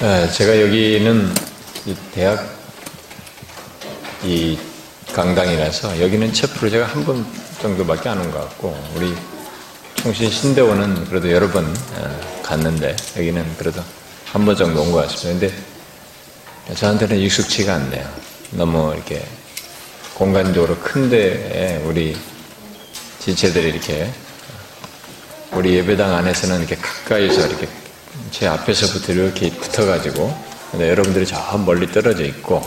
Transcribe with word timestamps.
네, 0.00 0.30
제가 0.30 0.60
여기는 0.60 1.32
대학 2.12 2.46
이 4.22 4.58
강당이라서 5.12 6.00
여기는 6.02 6.32
첫 6.32 6.52
프로제가 6.54 6.86
한 6.86 7.04
번 7.04 7.24
정도밖에 7.62 8.08
안 8.10 8.18
온 8.18 8.30
것 8.30 8.40
같고 8.40 8.76
우리 8.94 9.14
총신 9.94 10.30
신대원은 10.30 11.06
그래도 11.06 11.30
여러 11.32 11.48
번 11.50 11.64
어, 11.66 12.40
갔는데 12.42 12.94
여기는 13.16 13.56
그래도 13.56 13.82
한 14.26 14.44
번 14.44 14.54
정도 14.56 14.82
온 14.82 14.92
것 14.92 15.08
같습니다. 15.08 15.46
근데 15.46 16.74
저한테는 16.74 17.16
익숙치가 17.18 17.74
않네요. 17.76 18.06
너무 18.50 18.92
이렇게 18.94 19.24
공간적으로 20.14 20.76
큰데 20.78 21.82
우리 21.86 22.16
지체들이 23.20 23.70
이렇게 23.70 24.10
우리 25.52 25.74
예배당 25.76 26.14
안에서는 26.14 26.58
이렇게 26.58 26.76
가까이서 26.76 27.46
이렇게 27.46 27.68
제 28.30 28.46
앞에서부터 28.46 29.12
이렇게 29.12 29.50
붙어가지고 29.50 30.46
여러분들이 30.78 31.26
저 31.26 31.36
멀리 31.58 31.90
떨어져 31.90 32.24
있고 32.24 32.62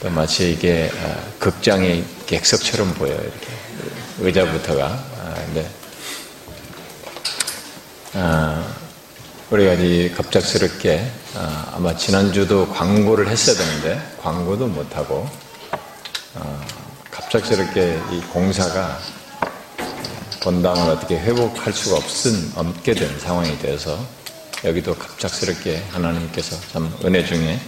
또 0.00 0.10
마치 0.10 0.52
이게 0.52 0.90
어, 0.94 1.32
극장의 1.38 2.04
객석처럼 2.26 2.94
보여요. 2.94 3.20
이렇게 3.20 3.48
의자부터가. 4.20 4.84
아, 4.86 5.34
근데 5.46 5.70
아, 8.14 8.74
우리가 9.50 9.74
이 9.74 10.12
갑작스럽게 10.12 11.10
아, 11.36 11.72
아마 11.74 11.96
지난주도 11.96 12.68
광고를 12.68 13.28
했어야 13.28 13.56
되는데 13.56 14.00
광고도 14.22 14.66
못하고 14.68 15.28
갑작스럽게 17.10 18.00
이 18.10 18.20
공사가 18.32 18.98
본당을 20.42 20.90
어떻게 20.90 21.18
회복할 21.18 21.72
수가 21.72 21.98
없은 21.98 22.52
없게 22.56 22.94
된 22.94 23.18
상황이 23.20 23.56
되어서 23.58 24.04
여기도 24.64 24.94
갑작스럽게 24.94 25.82
하나님께서 25.90 26.56
참 26.72 26.94
은혜 27.04 27.24
중에 27.24 27.58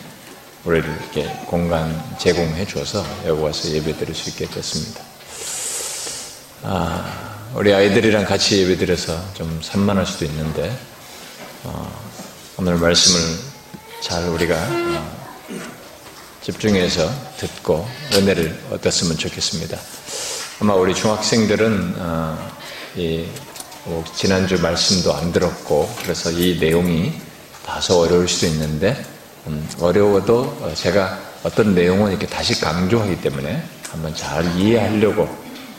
우리를 0.65 0.89
이렇게 0.89 1.27
공간 1.47 2.17
제공해 2.19 2.65
줘서 2.65 3.05
여기 3.27 3.43
와서 3.43 3.69
예배 3.69 3.97
드릴 3.97 4.15
수 4.15 4.31
있게 4.31 4.47
됐습니다. 4.47 5.03
아, 6.63 7.51
우리 7.55 7.75
아이들이랑 7.75 8.25
같이 8.25 8.63
예배 8.63 8.77
드려서 8.77 9.21
좀 9.35 9.61
산만할 9.63 10.07
수도 10.07 10.25
있는데, 10.25 10.75
어, 11.65 12.03
오늘 12.59 12.77
말씀을 12.77 13.39
잘 14.01 14.29
우리가 14.29 14.55
어, 14.55 15.25
집중해서 16.43 17.11
듣고 17.39 17.89
은혜를 18.13 18.67
얻었으면 18.71 19.19
좋겠습니다. 19.19 19.79
아마 20.61 20.75
우리 20.75 20.95
중학생들은 20.95 21.95
어, 21.99 22.53
이, 22.97 23.27
뭐 23.27 23.54
지난주 24.15 24.61
말씀도 24.61 25.15
안 25.15 25.33
들었고 25.33 25.95
그래서 26.03 26.31
이 26.31 26.59
내용이 26.59 27.13
다소 27.67 28.01
어려울 28.01 28.29
수도 28.29 28.47
있는데 28.47 28.97
음, 29.47 29.69
어려워도 29.79 30.41
어, 30.61 30.73
제가 30.75 31.19
어떤 31.43 31.75
내용은 31.75 32.11
이렇게 32.11 32.27
다시 32.27 32.59
강조하기 32.59 33.21
때문에 33.21 33.63
한번 33.91 34.15
잘 34.15 34.45
이해하려고 34.59 35.29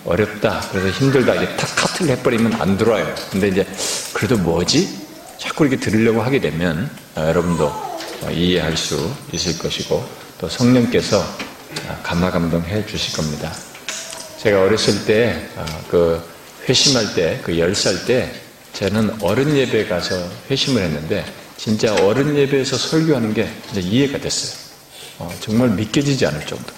어렵다. 0.05 0.61
그래서 0.71 0.89
힘들다. 0.89 1.33
이제 1.35 1.57
탁 1.57 1.75
카트를 1.75 2.11
해버리면 2.17 2.61
안 2.61 2.77
들어와요. 2.77 3.15
근데 3.31 3.47
이제 3.47 3.65
그래도 4.13 4.37
뭐지? 4.37 5.05
자꾸 5.39 5.65
이렇게 5.65 5.79
들으려고 5.83 6.21
하게 6.21 6.39
되면 6.39 6.89
어, 7.15 7.21
여러분도 7.21 7.65
어, 7.65 8.31
이해할 8.31 8.77
수 8.77 9.11
있을 9.31 9.57
것이고 9.57 10.07
또 10.37 10.47
성령께서 10.47 11.23
감화감동해 12.03 12.85
주실 12.85 13.15
겁니다. 13.17 13.51
제가 14.37 14.61
어렸을 14.61 15.05
때그 15.05 16.34
회심할 16.67 17.13
때그열살때 17.13 18.31
저는 18.73 19.21
어른 19.21 19.55
예배 19.55 19.88
가서 19.88 20.16
회심을 20.49 20.81
했는데 20.81 21.25
진짜 21.57 21.94
어른 21.95 22.35
예배에서 22.35 22.77
설교하는 22.77 23.33
게 23.33 23.49
이해가 23.75 24.17
됐어요. 24.17 24.66
어, 25.19 25.33
정말 25.39 25.69
믿겨지지 25.69 26.25
않을 26.25 26.45
정도. 26.45 26.73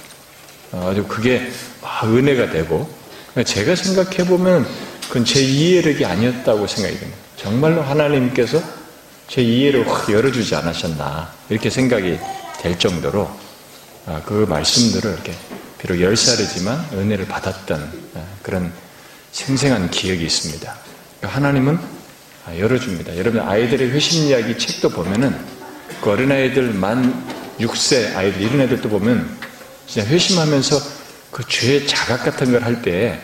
어, 0.71 0.89
아주 0.91 1.03
그게 1.05 1.51
아, 1.81 2.05
은혜가 2.05 2.51
되고 2.51 2.87
제가 3.43 3.75
생각해 3.75 4.25
보면 4.25 4.67
그건 5.07 5.25
제 5.25 5.41
이해력이 5.41 6.05
아니었다고 6.05 6.67
생각이 6.67 6.99
됩니다. 6.99 7.19
정말로 7.37 7.81
하나님께서 7.81 8.61
제 9.27 9.41
이해를 9.41 9.87
확 9.87 10.11
열어주지 10.11 10.55
않으셨나 10.55 11.33
이렇게 11.49 11.69
생각이 11.69 12.19
될 12.59 12.77
정도로 12.77 13.29
아, 14.05 14.21
그 14.25 14.45
말씀들을 14.47 15.11
이렇게 15.13 15.33
비록 15.79 15.95
10살이지만 15.95 16.93
은혜를 16.93 17.27
받았던 17.27 18.09
아, 18.15 18.23
그런 18.41 18.71
생생한 19.45 19.91
기억이 19.91 20.25
있습니다. 20.25 20.75
하나님은 21.21 21.77
아, 22.45 22.57
열어줍니다. 22.57 23.17
여러분 23.17 23.41
아이들의 23.41 23.91
회심 23.91 24.23
이야기 24.23 24.57
책도 24.57 24.89
보면은 24.89 25.37
그 26.01 26.09
어린아이들 26.11 26.73
만 26.73 27.25
6세 27.59 28.15
아이들 28.15 28.41
이런 28.41 28.61
애들도 28.61 28.89
보면 28.89 29.29
진짜 29.85 30.07
회심하면서 30.09 30.79
그 31.31 31.43
죄의 31.47 31.87
자각 31.87 32.23
같은 32.23 32.51
걸 32.51 32.63
할 32.63 32.81
때 32.81 33.19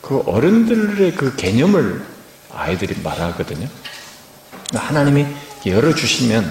그 0.00 0.20
어른들의 0.24 1.16
그 1.16 1.36
개념을 1.36 2.02
아이들이 2.54 2.94
말하거든요. 3.02 3.68
하나님이 4.72 5.26
열어주시면 5.66 6.50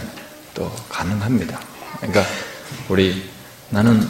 또 0.53 0.71
가능합니다. 0.89 1.59
그러니까 1.97 2.23
우리 2.87 3.27
나는 3.71 4.07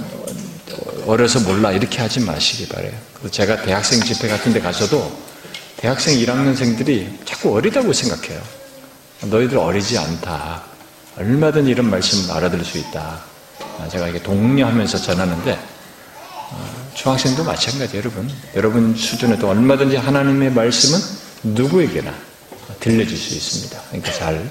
어려서 1.06 1.40
몰라 1.42 1.72
이렇게 1.72 2.00
하지 2.00 2.20
마시기 2.20 2.68
바래요. 2.68 2.92
제가 3.32 3.62
대학생 3.64 4.02
집회 4.02 4.28
같은 4.28 4.54
데 4.54 4.60
가서도 4.60 5.12
대학생 5.78 6.18
1학년생들이 6.18 7.26
자꾸 7.26 7.56
어리다고 7.56 7.94
생각해요. 7.94 8.42
너희들 9.22 9.58
어리지 9.58 9.98
않다. 9.98 10.64
얼마든 11.18 11.66
이런 11.68 11.90
말씀 11.90 12.30
알아들을 12.32 12.64
수 12.64 12.78
있다. 12.78 13.20
아, 13.80 13.88
제가 13.88 14.08
이게 14.08 14.22
독려하면서 14.22 14.98
전하는데 14.98 15.60
어, 16.52 16.90
중학생도 16.94 17.44
마찬가지 17.44 17.98
여러분. 17.98 18.30
여러분 18.56 18.96
수준에도 18.96 19.50
얼마든지 19.50 19.98
하나님의 19.98 20.52
말씀은 20.52 21.00
누구에게나 21.44 22.14
들려줄 22.80 23.18
수 23.18 23.36
있습니다. 23.36 23.82
그러니까 23.90 24.12
잘 24.14 24.50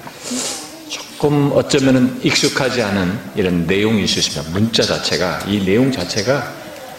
조금 1.17 1.51
어쩌면 1.55 2.21
익숙하지 2.23 2.83
않은 2.83 3.19
이런 3.37 3.67
내용이 3.67 4.05
있으시면 4.05 4.53
문자 4.53 4.83
자체가 4.83 5.45
이 5.49 5.65
내용 5.65 5.91
자체가 5.91 6.53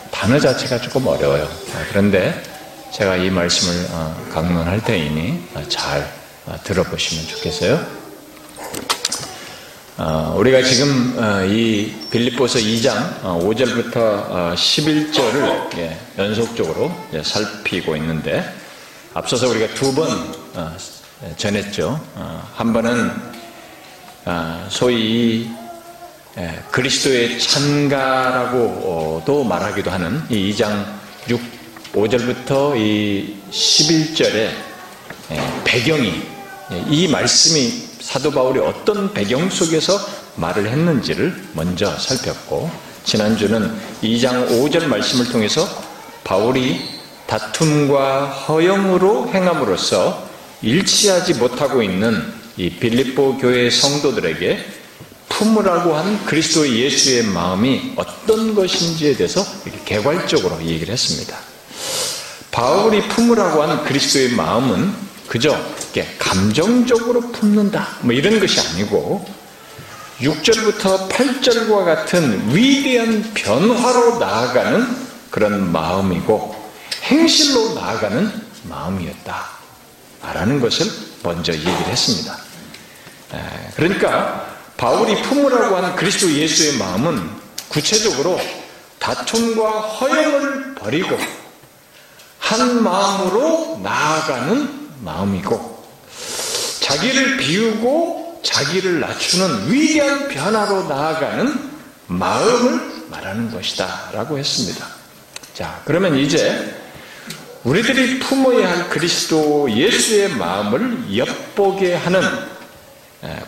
단어 0.09 0.39
자체가 0.39 0.81
조금 0.81 1.05
어려워요. 1.05 1.43
아, 1.43 1.85
그런데 1.89 2.41
제가 2.91 3.17
이 3.17 3.29
말씀을 3.29 3.85
어, 3.91 4.27
강론할 4.33 4.83
때이니 4.83 5.49
어, 5.53 5.63
잘 5.69 6.11
어, 6.47 6.55
들어보시면 6.63 7.27
좋겠어요. 7.27 7.97
우리가 10.35 10.61
지금 10.61 11.15
이 11.49 11.91
빌립보서 12.11 12.59
2장 12.59 13.21
5절부터 13.23 14.53
11절을 14.55 15.77
예, 15.79 15.97
연속적으로 16.19 16.91
살피고 17.23 17.95
있는데 17.95 18.47
앞서서 19.15 19.47
우리가 19.49 19.73
두 19.73 19.95
번 19.95 20.07
전했죠. 21.37 21.99
한 22.55 22.73
번은 22.73 23.36
소위 24.69 25.49
예, 26.37 26.61
그리스도의 26.69 27.39
찬가라고도 27.39 29.43
말하기도 29.43 29.89
하는 29.89 30.21
이 30.29 30.53
2장 30.53 30.85
6 31.27 31.41
5절부터 31.93 32.77
이 32.77 33.37
11절의 33.49 34.51
예, 35.31 35.61
배경이 35.63 36.21
예, 36.71 36.85
이 36.89 37.07
말씀이 37.07 37.87
사도 38.01 38.29
바울이 38.29 38.59
어떤 38.59 39.13
배경 39.13 39.49
속에서 39.49 39.97
말을 40.35 40.69
했는지를 40.69 41.33
먼저 41.53 41.97
살폈고 41.97 42.69
지난주는 43.03 43.75
2장 44.03 44.47
5절 44.47 44.85
말씀을 44.85 45.31
통해서 45.31 45.67
바울이 46.23 46.81
다툼과 47.25 48.27
허영으로 48.27 49.31
행함으로써 49.33 50.27
일치하지 50.61 51.35
못하고 51.35 51.81
있는 51.81 52.31
이 52.57 52.71
빌립보 52.71 53.37
교회 53.37 53.69
성도들에게 53.69 54.65
품으라고 55.29 55.95
한 55.95 56.25
그리스도 56.25 56.67
예수의 56.67 57.25
마음이 57.25 57.93
어떤 57.95 58.55
것인지에 58.55 59.15
대해서 59.15 59.45
이렇게 59.65 59.79
개괄적으로 59.85 60.59
얘기를 60.63 60.91
했습니다. 60.91 61.37
바울이 62.51 63.07
품으라고 63.09 63.61
하는 63.61 63.83
그리스도의 63.83 64.29
마음은 64.29 64.91
그저 65.27 65.55
감정적으로 66.17 67.31
품는다. 67.31 67.97
뭐 68.01 68.13
이런 68.13 68.39
것이 68.39 68.59
아니고 68.59 69.27
6절부터 70.19 71.09
8절과 71.09 71.85
같은 71.85 72.55
위대한 72.55 73.33
변화로 73.35 74.17
나아가는 74.17 74.87
그런 75.29 75.71
마음이고 75.71 76.55
행실로 77.03 77.75
나아가는 77.75 78.31
마음이었다. 78.63 79.57
라는 80.33 80.59
것을 80.59 80.87
먼저 81.21 81.53
얘기를 81.53 81.71
했습니다 81.71 82.46
그러니까 83.75 84.47
바울이 84.77 85.21
품으라고 85.23 85.75
하는 85.75 85.95
그리스도 85.95 86.31
예수의 86.31 86.77
마음은 86.77 87.29
구체적으로 87.69 88.39
다툼과 88.99 89.69
허영을 89.69 90.75
버리고 90.75 91.17
한 92.39 92.83
마음으로 92.83 93.79
나아가는 93.83 94.89
마음이고 95.01 95.85
자기를 96.81 97.37
비우고 97.37 98.41
자기를 98.43 98.99
낮추는 99.01 99.71
위대한 99.71 100.27
변화로 100.29 100.87
나아가는 100.87 101.69
마음을 102.07 103.05
말하는 103.09 103.51
것이다. 103.51 104.11
라고 104.13 104.37
했습니다. 104.37 104.87
자, 105.53 105.81
그러면 105.85 106.17
이제 106.17 106.75
우리들이 107.63 108.19
품어야 108.19 108.69
할 108.69 108.89
그리스도 108.89 109.69
예수의 109.69 110.29
마음을 110.29 111.17
엿보게 111.17 111.95
하는 111.95 112.21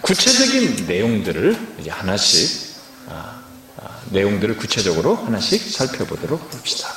구체적인 0.02 0.88
내용들을 0.88 1.76
이제 1.80 1.90
하나씩 1.92 2.70
아, 3.08 3.40
아, 3.78 4.00
내용들을 4.10 4.58
구체적으로 4.58 5.16
하나씩 5.16 5.62
살펴보도록 5.62 6.54
합시다. 6.54 6.90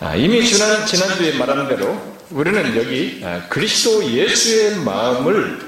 아, 0.00 0.14
이미 0.14 0.46
지난 0.46 0.86
지난주에 0.86 1.38
말한 1.38 1.68
대로 1.68 2.16
우리는 2.30 2.76
여기 2.76 3.24
그리스도 3.48 4.04
예수의 4.04 4.76
마음을 4.76 5.60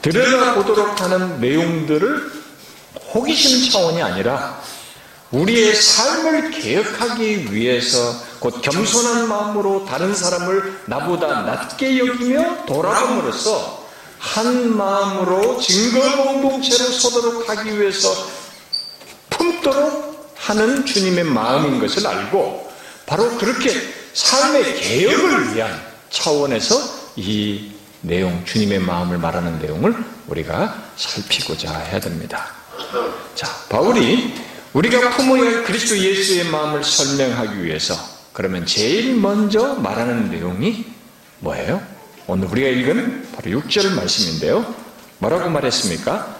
들여다 0.00 0.54
보도록 0.54 1.00
하는 1.00 1.40
내용들을 1.40 2.32
호기심 3.12 3.70
차원이 3.70 4.00
아니라 4.00 4.62
우리의 5.32 5.74
삶을 5.74 6.50
개혁하기 6.52 7.52
위해서 7.52 8.14
곧 8.38 8.62
겸손한 8.62 9.28
마음으로 9.28 9.86
다른 9.86 10.14
사람을 10.14 10.82
나보다 10.86 11.42
낮게 11.42 11.98
여기며 11.98 12.64
돌아감으로써 12.66 13.81
한 14.22 14.76
마음으로 14.76 15.60
증거 15.60 16.22
공동체로 16.22 16.84
서도록 16.84 17.48
하기 17.48 17.78
위해서 17.78 18.08
품도록 19.30 20.32
하는 20.36 20.86
주님의 20.86 21.24
마음인 21.24 21.80
것을 21.80 22.06
알고 22.06 22.72
바로 23.04 23.28
그렇게 23.36 23.72
삶의 24.14 24.80
개혁을 24.80 25.54
위한 25.54 25.76
차원에서 26.10 26.76
이 27.16 27.72
내용, 28.00 28.44
주님의 28.44 28.78
마음을 28.78 29.18
말하는 29.18 29.58
내용을 29.58 29.92
우리가 30.28 30.82
살피고자 30.96 31.76
해야 31.76 31.98
됩니다. 31.98 32.54
자, 33.34 33.48
바울이 33.68 34.34
우리가 34.72 35.10
품어야 35.10 35.42
할 35.42 35.64
그리스도 35.64 35.98
예수의 35.98 36.44
마음을 36.44 36.84
설명하기 36.84 37.64
위해서 37.64 37.96
그러면 38.32 38.66
제일 38.66 39.16
먼저 39.16 39.74
말하는 39.74 40.30
내용이 40.30 40.86
뭐예요? 41.40 41.91
오늘 42.32 42.48
우리가 42.48 42.68
읽은 42.68 43.28
바로 43.34 43.60
6절 43.60 43.92
말씀인데요. 43.92 44.74
뭐라고 45.18 45.50
말했습니까? 45.50 46.34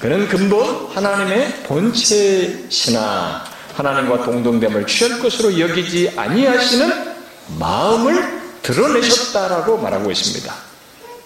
그는 0.00 0.26
근본 0.26 0.88
하나님의 0.92 1.62
본체시나 1.62 3.44
하나님과 3.76 4.24
동등됨을 4.24 4.88
취할 4.88 5.20
것으로 5.20 5.60
여기지 5.60 6.14
아니하시는 6.16 7.14
마음을 7.60 8.40
드러내셨다라고 8.62 9.78
말하고 9.78 10.10
있습니다. 10.10 10.52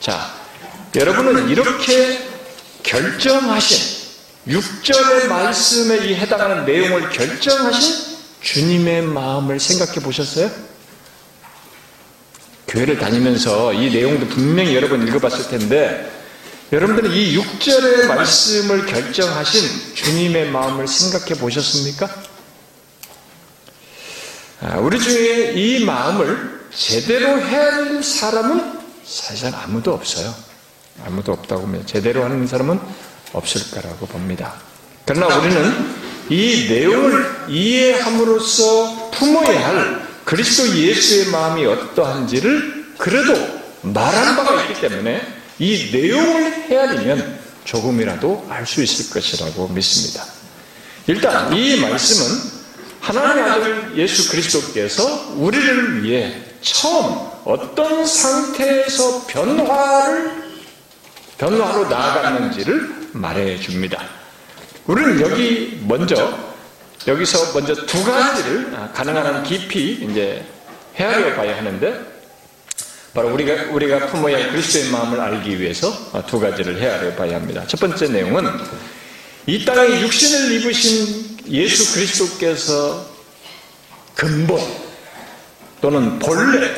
자, 0.00 0.34
여러분은 0.94 1.48
이렇게 1.48 2.28
결정하신 2.82 4.00
6절의 4.48 5.28
말씀에 5.28 6.14
해당하는 6.16 6.66
내용을 6.66 7.08
결정하신 7.08 8.18
주님의 8.42 9.00
마음을 9.00 9.58
생각해 9.58 10.00
보셨어요? 10.00 10.50
교회를 12.70 12.98
다니면서 12.98 13.72
이 13.72 13.90
내용도 13.90 14.26
분명히 14.28 14.74
여러분 14.76 15.06
읽어봤을 15.06 15.48
텐데 15.48 16.08
여러분들은 16.72 17.10
이 17.10 17.36
6절의 17.36 18.06
말씀을 18.06 18.86
결정하신 18.86 19.94
주님의 19.96 20.50
마음을 20.50 20.86
생각해 20.86 21.34
보셨습니까? 21.40 22.08
아, 24.60 24.78
우리 24.78 25.00
중에 25.00 25.52
이 25.56 25.84
마음을 25.84 26.60
제대로 26.72 27.40
할 27.40 28.02
사람은 28.04 28.78
사실 29.04 29.52
아무도 29.52 29.92
없어요. 29.92 30.32
아무도 31.04 31.32
없다고 31.32 31.66
하면 31.66 31.84
제대로 31.86 32.22
하는 32.22 32.46
사람은 32.46 32.78
없을 33.32 33.68
거라고 33.72 34.06
봅니다. 34.06 34.54
그러나 35.04 35.38
우리는 35.38 35.94
이 36.28 36.68
내용을 36.68 37.46
이해함으로써 37.48 39.10
품어야 39.10 39.68
할 39.68 40.09
그리스도 40.30 40.78
예수의 40.78 41.26
마음이 41.26 41.66
어떠한지를 41.66 42.94
그래도 42.98 43.34
말한 43.82 44.36
바가 44.36 44.62
있기 44.62 44.80
때문에 44.80 45.20
이 45.58 45.90
내용을 45.92 46.52
헤아리면 46.68 47.40
조금이라도 47.64 48.46
알 48.48 48.64
수 48.64 48.80
있을 48.80 49.12
것이라고 49.12 49.66
믿습니다. 49.68 50.24
일단 51.08 51.52
이 51.52 51.80
말씀은 51.80 52.40
하나님의 53.00 53.50
아들 53.50 53.92
예수 53.96 54.30
그리스도께서 54.30 55.34
우리를 55.34 56.04
위해 56.04 56.40
처음 56.62 57.28
어떤 57.44 58.06
상태에서 58.06 59.26
변화를 59.26 60.30
변화로 61.38 61.88
나아갔는지를 61.88 63.08
말해 63.14 63.58
줍니다. 63.58 64.00
우리는 64.86 65.20
여기 65.22 65.80
먼저 65.88 66.49
여기서 67.06 67.52
먼저 67.52 67.74
두 67.86 68.04
가지를 68.04 68.70
가능한 68.92 69.26
한 69.26 69.42
깊이 69.42 69.92
이제 69.92 70.44
헤아려 70.96 71.34
봐야 71.34 71.56
하는데 71.56 72.00
바로 73.14 73.32
우리가 73.32 73.72
우리가 73.72 74.06
품어야 74.08 74.36
할 74.36 74.50
그리스도의 74.50 74.90
마음을 74.90 75.18
알기 75.18 75.58
위해서 75.58 75.92
두 76.26 76.38
가지를 76.38 76.80
헤아려 76.80 77.14
봐야 77.16 77.36
합니다. 77.36 77.64
첫 77.66 77.80
번째 77.80 78.08
내용은 78.08 78.46
이 79.46 79.64
땅에 79.64 80.00
육신을 80.02 80.52
입으신 80.52 81.38
예수 81.48 81.94
그리스도께서 81.94 83.06
근본 84.14 84.60
또는 85.80 86.18
본래 86.18 86.70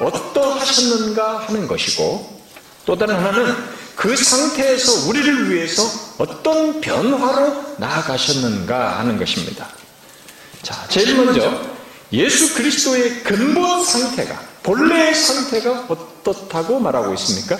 어떠하셨는가 0.00 1.40
하는 1.40 1.66
것이고 1.66 2.42
또 2.86 2.96
다른 2.96 3.16
하나는 3.16 3.54
그 3.98 4.16
상태에서 4.16 5.08
우리를 5.08 5.50
위해서 5.50 5.82
어떤 6.18 6.80
변화로 6.80 7.74
나아가셨는가 7.78 9.00
하는 9.00 9.18
것입니다. 9.18 9.66
자, 10.62 10.86
제일 10.88 11.16
먼저 11.16 11.60
예수 12.12 12.54
그리스도의 12.54 13.24
근본 13.24 13.84
상태가 13.84 14.40
본래의 14.62 15.16
상태가 15.16 15.86
어떻다고 15.88 16.78
말하고 16.78 17.12
있습니까? 17.14 17.58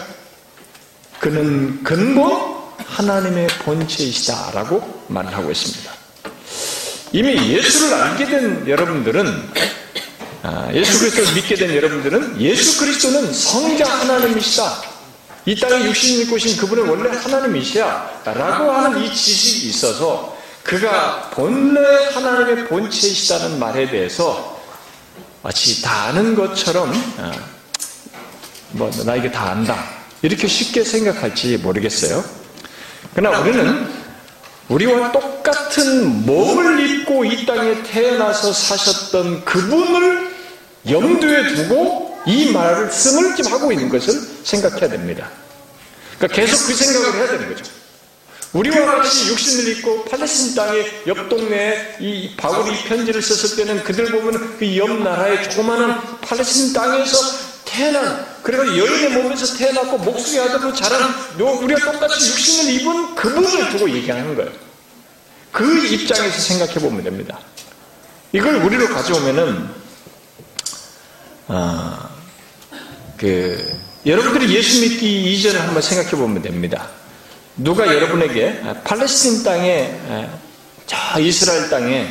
그는 1.19 1.83
근본 1.83 2.41
하나님의 2.87 3.49
본체이시다라고 3.65 5.07
말하고 5.09 5.51
있습니다. 5.51 5.93
이미 7.15 7.53
예수를 7.53 7.95
알게 7.95 8.27
된 8.27 8.69
여러분들은 8.69 9.53
아, 10.45 10.71
예수 10.73 11.01
그리스도를 11.01 11.35
믿게 11.35 11.57
된 11.57 11.75
여러분들은 11.75 12.41
예수 12.41 12.79
그리스도는 12.79 13.33
성자 13.33 13.85
하나님이시다. 13.85 14.98
이 15.49 15.55
땅에 15.59 15.83
육신을 15.87 16.25
입고 16.25 16.35
오신 16.35 16.59
그분은 16.59 16.87
원래 16.91 17.09
하나님이시야. 17.17 18.21
라고 18.27 18.71
하는 18.71 19.03
이 19.03 19.15
지식이 19.15 19.69
있어서 19.69 20.37
그가 20.63 21.31
본래 21.33 21.81
하나님의 22.13 22.67
본체이시다는 22.67 23.59
말에 23.59 23.89
대해서 23.89 24.61
마치 25.43 25.81
다 25.81 26.09
아는 26.09 26.35
것처럼 26.35 26.93
아, 27.17 27.33
뭐 28.73 28.91
나에게 29.07 29.31
다 29.31 29.53
안다. 29.53 29.83
이렇게 30.21 30.47
쉽게 30.47 30.85
생각할지 30.85 31.57
모르겠어요. 31.57 32.23
그러나 33.15 33.39
우리는 33.39 33.91
우리와 34.69 35.13
똑같은 35.13 36.27
몸을 36.27 36.79
입고 36.91 37.25
이 37.25 37.47
땅에 37.47 37.83
태어나서 37.85 38.53
사셨던 38.53 39.47
그분을 39.47 40.31
염두에 40.91 41.55
두고 41.55 42.08
이 42.29 42.53
말을 42.53 42.91
스물쯤 42.93 43.51
하고 43.51 43.73
있는 43.73 43.89
것을 43.89 44.21
생각해야 44.45 44.91
됩니다. 44.91 45.31
그러니까 46.19 46.41
계속 46.41 46.67
그 46.67 46.75
생각을 46.75 47.15
해야 47.15 47.27
되는 47.31 47.49
거죠. 47.49 47.65
우리와 48.53 48.97
같이 48.97 49.29
육신을 49.29 49.69
입고 49.73 50.05
팔레스틴 50.05 50.55
땅의 50.55 51.03
옆 51.07 51.29
동네에 51.29 51.97
이 52.01 52.35
바울이 52.37 52.77
편지를 52.85 53.23
썼을 53.23 53.57
때는 53.57 53.83
그들 53.83 54.07
보면 54.11 54.59
그 54.59 54.77
옆 54.77 54.91
나라의 55.03 55.43
조그마한 55.45 56.21
팔레스틴 56.21 56.75
땅에서 56.75 57.19
태어난 57.65 58.27
그리고 58.43 58.67
여인의 58.77 59.11
몸에서 59.11 59.57
태어났고 59.57 59.99
목숨의 59.99 60.49
아들로 60.49 60.73
자란 60.75 61.11
우리가 61.39 61.93
똑같이 61.93 62.31
육신을 62.31 62.73
입은 62.75 63.15
그분을 63.15 63.71
두고 63.71 63.91
얘기하는 63.91 64.35
거예요. 64.35 64.51
그 65.53 65.87
입장에서 65.87 66.39
생각해 66.41 66.75
보면 66.75 67.05
됩니다. 67.05 67.39
이걸 68.33 68.57
우리로 68.57 68.89
가져오면은 68.89 69.69
아, 71.49 72.08
그 73.19 73.77
여러분들이 74.07 74.55
예수 74.55 74.81
믿기 74.81 75.35
이전에 75.35 75.59
한번 75.59 75.83
생각해 75.83 76.11
보면 76.13 76.41
됩니다. 76.41 76.89
누가 77.57 77.87
여러분에게 77.87 78.63
팔레스틴 78.85 79.43
땅에 79.43 79.93
저 80.87 81.21
이스라엘 81.21 81.69
땅에 81.69 82.09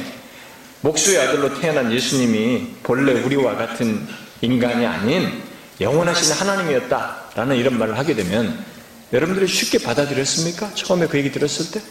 목수의 0.81 1.19
아들로 1.19 1.59
태어난 1.59 1.91
예수님이 1.91 2.75
본래 2.83 3.13
우리와 3.13 3.55
같은 3.55 4.05
인간이 4.41 4.85
아닌 4.85 5.41
영원하신 5.79 6.33
하나님이었다라는 6.33 7.55
이런 7.55 7.77
말을 7.79 7.97
하게 7.97 8.13
되면 8.13 8.63
여러분들이 9.13 9.47
쉽게 9.47 9.79
받아들였습니까? 9.79 10.73
처음에 10.73 11.07
그 11.07 11.17
얘기 11.17 11.31
들었을 11.31 11.71
때? 11.71 11.81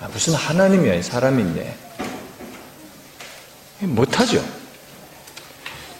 아, 0.00 0.08
무슨 0.12 0.34
하나님이야, 0.34 1.00
사람인데. 1.02 1.76
못하죠. 3.80 4.44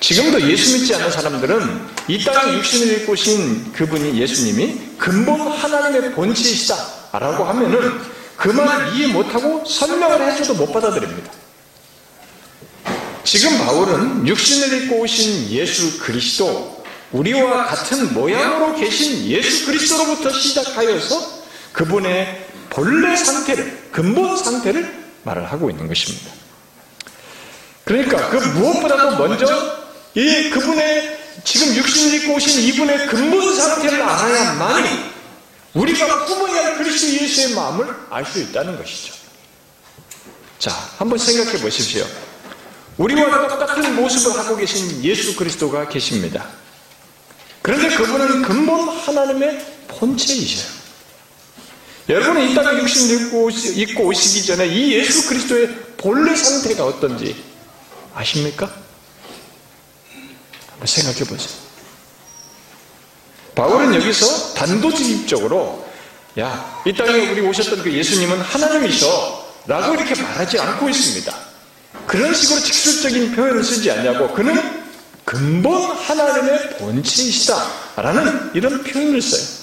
지금도 0.00 0.50
예수 0.50 0.78
믿지 0.78 0.94
않는 0.94 1.10
사람들은 1.10 1.88
이 2.08 2.24
땅에 2.24 2.54
육신을 2.54 3.02
입고 3.02 3.12
오신 3.12 3.72
그분이 3.72 4.18
예수님이 4.18 4.96
근본 4.98 5.40
하나님의 5.40 6.12
본체이시다 6.12 6.74
라고 7.12 7.44
하면은 7.44 8.00
그 8.36 8.48
말을 8.48 8.94
이해 8.96 9.12
못하고 9.12 9.62
설명을 9.66 10.32
해줘도 10.32 10.54
못 10.54 10.72
받아들입니다. 10.72 11.30
지금 13.24 13.58
바울은 13.58 14.26
육신을 14.26 14.84
입고 14.84 15.00
오신 15.00 15.50
예수 15.50 15.98
그리스도, 16.00 16.82
우리와 17.12 17.66
같은 17.66 18.14
모양으로 18.14 18.74
계신 18.76 19.26
예수 19.26 19.66
그리스도로부터 19.66 20.30
시작하여서 20.30 21.40
그분의 21.72 22.46
본래 22.70 23.14
상태를, 23.14 23.88
근본 23.92 24.36
상태를 24.36 24.98
말을 25.24 25.52
하고 25.52 25.68
있는 25.68 25.86
것입니다. 25.86 26.32
그러니까 27.84 28.30
그 28.30 28.36
무엇보다도 28.36 29.16
먼저 29.18 29.79
이 30.14 30.50
그분의 30.50 31.18
지금 31.44 31.74
육신을 31.74 32.14
입고 32.16 32.34
오신 32.34 32.62
이분의 32.62 33.06
근본 33.06 33.56
상태를 33.56 34.02
알아야만이 34.02 35.10
우리가 35.74 36.24
품어야 36.24 36.64
할 36.64 36.78
그리스도 36.78 37.12
예수의 37.12 37.54
마음을 37.54 37.86
알 38.10 38.24
수 38.26 38.40
있다는 38.40 38.76
것이죠. 38.76 39.14
자, 40.58 40.70
한번 40.98 41.18
생각해 41.18 41.58
보십시오. 41.60 42.04
우리와 42.98 43.48
똑같은 43.48 43.96
모습을 43.96 44.38
하고 44.38 44.56
계신 44.56 45.02
예수 45.02 45.34
그리스도가 45.36 45.88
계십니다. 45.88 46.46
그런데 47.62 47.94
그분은 47.94 48.42
근본 48.42 48.88
하나님의 48.88 49.64
본체이셔요. 49.88 50.80
여러분은 52.08 52.50
이 52.50 52.54
땅에 52.54 52.78
육신을 52.80 53.26
입고, 53.26 53.50
입고 53.50 54.04
오시기 54.04 54.44
전에 54.44 54.66
이 54.66 54.92
예수 54.94 55.28
그리스도의 55.28 55.68
본래 55.96 56.34
상태가 56.34 56.84
어떤지 56.84 57.42
아십니까? 58.14 58.70
생각해 60.86 61.24
보세요. 61.24 61.58
바울은 63.54 63.94
여기서 63.94 64.54
단도직입적으로 64.54 65.86
야, 66.38 66.82
이 66.86 66.94
땅에 66.94 67.28
우리 67.30 67.40
오셨던 67.40 67.82
그 67.82 67.92
예수님은 67.92 68.40
하나님이셔 68.40 69.50
라고 69.66 69.94
이렇게 69.94 70.20
말하지 70.20 70.58
않고 70.58 70.88
있습니다. 70.88 71.34
그런 72.06 72.32
식으로 72.32 72.60
직설적인 72.60 73.34
표현을 73.34 73.62
쓰지 73.62 73.90
않냐고 73.90 74.32
그는 74.32 74.80
근본 75.24 75.90
하나님의 75.92 76.78
본체이시다 76.78 77.70
라는 77.96 78.50
이런 78.54 78.82
표현을 78.82 79.20
써요. 79.20 79.60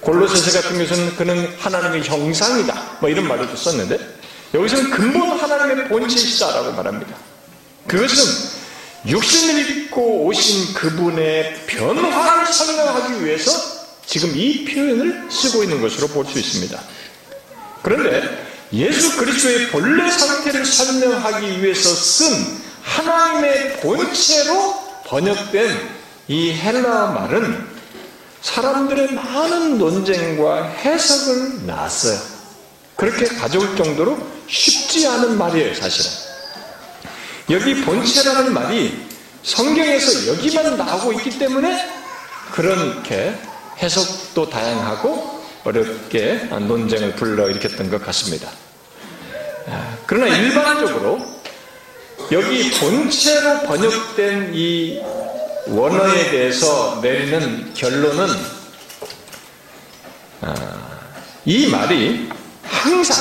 골로새서 0.00 0.60
같은 0.60 0.78
것은 0.78 1.16
그는 1.16 1.52
하나님의 1.58 2.04
형상이다 2.04 2.98
뭐 3.00 3.10
이런 3.10 3.26
말을 3.26 3.48
썼는데 3.56 3.98
여기서는 4.54 4.90
근본 4.90 5.38
하나님의 5.38 5.88
본체이시다라고 5.88 6.72
말합니다. 6.72 7.16
그것은 7.88 8.55
육신을 9.06 9.70
입고 9.70 10.26
오신 10.26 10.74
그분의 10.74 11.66
변화를 11.66 12.46
설명하기 12.52 13.24
위해서 13.24 13.50
지금 14.04 14.32
이 14.36 14.64
표현을 14.64 15.28
쓰고 15.30 15.62
있는 15.62 15.80
것으로 15.80 16.08
볼 16.08 16.26
수 16.26 16.38
있습니다. 16.38 16.80
그런데 17.82 18.46
예수 18.72 19.16
그리스도의 19.16 19.68
본래 19.68 20.10
상태를 20.10 20.64
설명하기 20.64 21.62
위해서 21.62 21.88
쓴 21.94 22.58
하나님의 22.82 23.80
본체로 23.80 24.74
번역된 25.06 25.88
이 26.28 26.52
헬라어 26.52 27.12
말은 27.12 27.66
사람들의 28.42 29.12
많은 29.12 29.78
논쟁과 29.78 30.64
해석을 30.68 31.66
낳았어요. 31.66 32.18
그렇게 32.96 33.26
가져올 33.26 33.76
정도로 33.76 34.18
쉽지 34.48 35.06
않은 35.06 35.36
말이에요, 35.38 35.74
사실은. 35.74 36.25
여기 37.50 37.80
본체라는 37.82 38.52
말이 38.52 39.06
성경에서 39.42 40.32
여기만 40.32 40.76
나오고 40.76 41.12
있기 41.14 41.38
때문에 41.38 41.88
그렇게 42.52 43.34
해석도 43.78 44.50
다양하고 44.50 45.44
어렵게 45.64 46.48
논쟁을 46.50 47.14
불러일으켰던 47.14 47.90
것 47.90 48.04
같습니다. 48.06 48.50
아, 49.68 49.96
그러나 50.06 50.36
일반적으로 50.36 51.20
여기 52.32 52.70
본체로 52.72 53.60
번역된 53.62 54.52
이 54.54 55.00
원어에 55.66 56.30
대해서 56.30 57.00
내리는 57.02 57.74
결론은 57.74 58.28
아, 60.40 60.54
이 61.44 61.66
말이 61.68 62.28
항상 62.64 63.16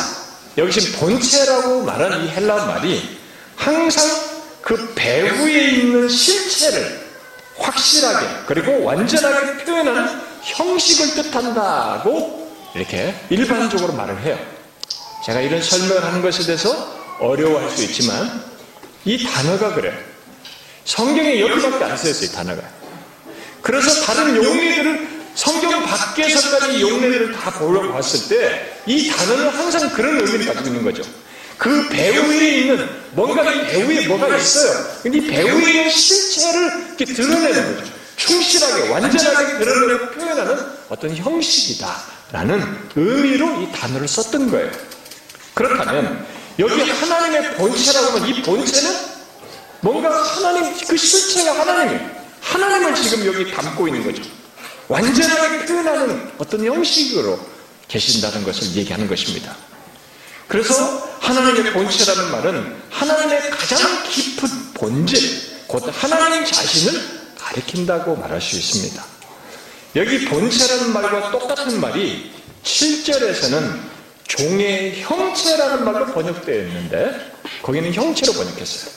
여기 0.58 0.72
지금 0.72 1.00
본체라고 1.00 1.84
말한 1.84 2.26
이 2.26 2.30
헬라 2.30 2.66
말이 2.66 3.25
항상 3.56 4.04
그 4.62 4.94
배후에 4.96 5.68
있는 5.72 6.10
실체를 6.10 7.06
확실하게 7.58 8.28
그리고 8.48 8.84
완전하게 8.84 9.64
표현하는 9.64 10.22
형식을 10.44 11.16
뜻한다고 11.24 12.52
이렇게 12.76 13.16
일반적으로 13.30 13.94
말을 13.94 14.20
해요. 14.22 14.38
제가 15.26 15.42
이런 15.42 15.62
설명을 15.62 16.04
하는 16.04 16.22
것에 16.22 16.44
대해서 16.44 16.70
어려워할 17.20 17.70
수 17.70 17.84
있지만 17.84 18.44
이 19.06 19.24
단어가 19.24 19.74
그래요. 19.74 19.94
성경에 20.84 21.40
여기밖에 21.40 21.84
안 21.84 21.98
쓰였어요, 21.98 22.26
이 22.26 22.32
단어가. 22.32 22.62
그래서 23.62 24.06
다른 24.06 24.36
용례들을 24.36 25.16
성경 25.34 25.84
밖에서까지 25.86 26.82
용례들을 26.82 27.32
다 27.34 27.52
보러 27.52 27.92
봤을 27.92 28.28
때 28.30 28.76
이 28.88 29.10
단어는 29.10 29.50
항상 29.50 29.90
그런 29.90 30.20
의미를 30.20 30.46
가지고 30.46 30.68
있는 30.68 30.84
거죠. 30.84 31.04
그 31.58 31.88
배후에 31.90 32.60
있는 32.60 32.90
뭔가 33.12 33.50
이 33.52 33.68
배후에 33.68 34.08
뭐가 34.08 34.36
있어요. 34.38 34.86
근데 35.04 35.20
이 35.20 35.22
있는 35.22 35.90
실체를 35.90 36.72
이렇게 36.98 37.06
드러내는 37.06 37.76
거죠. 37.78 37.92
충실하게 38.18 38.90
완전하게 38.90 39.60
드러내고 39.60 40.12
표현하는 40.12 40.66
어떤 40.90 41.16
형식이다라는 41.16 42.90
의미로 42.96 43.62
이 43.62 43.72
단어를 43.72 44.08
썼던 44.08 44.52
거예요. 44.52 44.72
그렇다면 45.54 46.26
여기 46.60 46.90
하나님의 46.90 47.56
본체라고 47.56 48.08
하면 48.08 48.30
이 48.30 48.42
본체는 48.42 48.96
뭔가 49.82 50.10
하나님 50.24 50.74
그 50.88 50.98
실체가 50.98 51.60
하나님이에요. 51.60 52.16
하나님을 52.42 52.96
지금 52.96 53.26
여기 53.26 53.52
담고 53.52 53.88
있는 53.88 54.04
거죠. 54.04 54.24
완전하게 54.88 55.66
표현하는 55.66 56.32
어떤 56.38 56.64
형식으로 56.64 57.40
계신다는 57.88 58.44
것을 58.44 58.76
얘기하는 58.76 59.08
것입니다. 59.08 59.56
그래서 60.48 61.05
하나님의 61.26 61.74
본체라는 61.74 62.32
말은 62.32 62.76
하나님의 62.92 63.50
가장 63.50 64.04
깊은 64.04 64.74
본질, 64.76 65.66
곧 65.66 65.84
하나님 65.92 66.46
자신을 66.46 67.02
가리킨다고 67.36 68.16
말할 68.16 68.40
수 68.40 68.56
있습니다. 68.56 69.04
여기 69.96 70.26
본체라는 70.26 70.94
말과 70.94 71.32
똑같은 71.32 71.82
말이 71.82 72.32
7절에서는 72.64 73.80
종의 74.28 75.02
형체라는 75.02 75.84
말로 75.86 76.06
번역되어 76.08 76.64
있는데 76.68 77.32
거기는 77.64 77.92
형체로 77.94 78.34
번역했어요. 78.34 78.92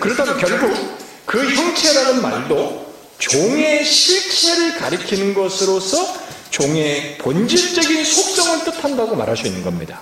그렇다면 0.00 0.38
결국 0.38 0.98
그 1.26 1.54
형체라는 1.54 2.22
말도 2.22 2.94
종의 3.18 3.84
실체를 3.84 4.78
가리키는 4.78 5.34
것으로서 5.34 6.16
종의 6.50 7.18
본질적인 7.18 8.04
속성을 8.04 8.64
뜻한다고 8.64 9.14
말할 9.14 9.36
수 9.36 9.46
있는 9.46 9.62
겁니다. 9.62 10.00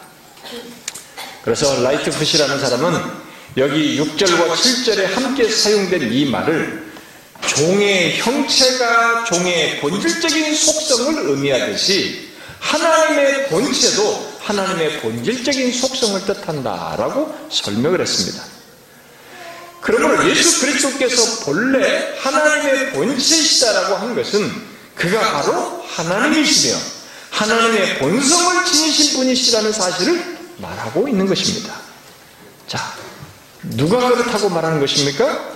그래서 1.42 1.82
라이트풋이라는 1.82 2.60
사람은 2.60 3.00
여기 3.56 3.98
6절과 3.98 4.54
7절에 4.54 5.14
함께 5.14 5.48
사용된 5.48 6.12
이 6.12 6.24
말을 6.26 6.92
종의 7.46 8.18
형체가 8.18 9.24
종의 9.24 9.80
본질적인 9.80 10.54
속성을 10.54 11.30
의미하듯이 11.30 12.30
하나님의 12.60 13.48
본체도 13.48 14.32
하나님의 14.40 15.00
본질적인 15.00 15.72
속성을 15.72 16.24
뜻한다라고 16.24 17.48
설명을 17.50 18.00
했습니다. 18.00 18.42
그러므로 19.80 20.28
예수 20.30 20.60
그리스도께서 20.60 21.44
본래 21.44 22.14
하나님의 22.20 22.92
본체이시다라고 22.92 23.96
한 23.96 24.14
것은 24.14 24.50
그가 24.94 25.20
바로 25.32 25.84
하나님이시며 25.88 26.76
하나님의 27.30 27.98
본성을 27.98 28.64
지니신 28.64 29.18
분이시라는 29.18 29.72
사실을 29.72 30.31
말하고 30.58 31.08
있는 31.08 31.26
것입니다. 31.26 31.74
자, 32.66 32.78
누가 33.62 34.10
그렇다고 34.10 34.48
말하는 34.48 34.80
것입니까? 34.80 35.52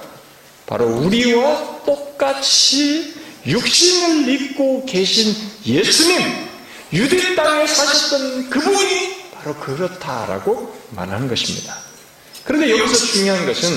바로 0.66 0.86
우리와 0.86 1.82
똑같이 1.84 3.14
육신을 3.46 4.28
입고 4.28 4.84
계신 4.86 5.34
예수님, 5.64 6.48
유대 6.92 7.34
땅에 7.34 7.66
사셨던 7.66 8.50
그분이 8.50 9.32
바로 9.32 9.54
그렇다라고 9.56 10.76
말하는 10.90 11.28
것입니다. 11.28 11.76
그런데 12.44 12.70
여기서 12.70 13.06
중요한 13.06 13.46
것은 13.46 13.68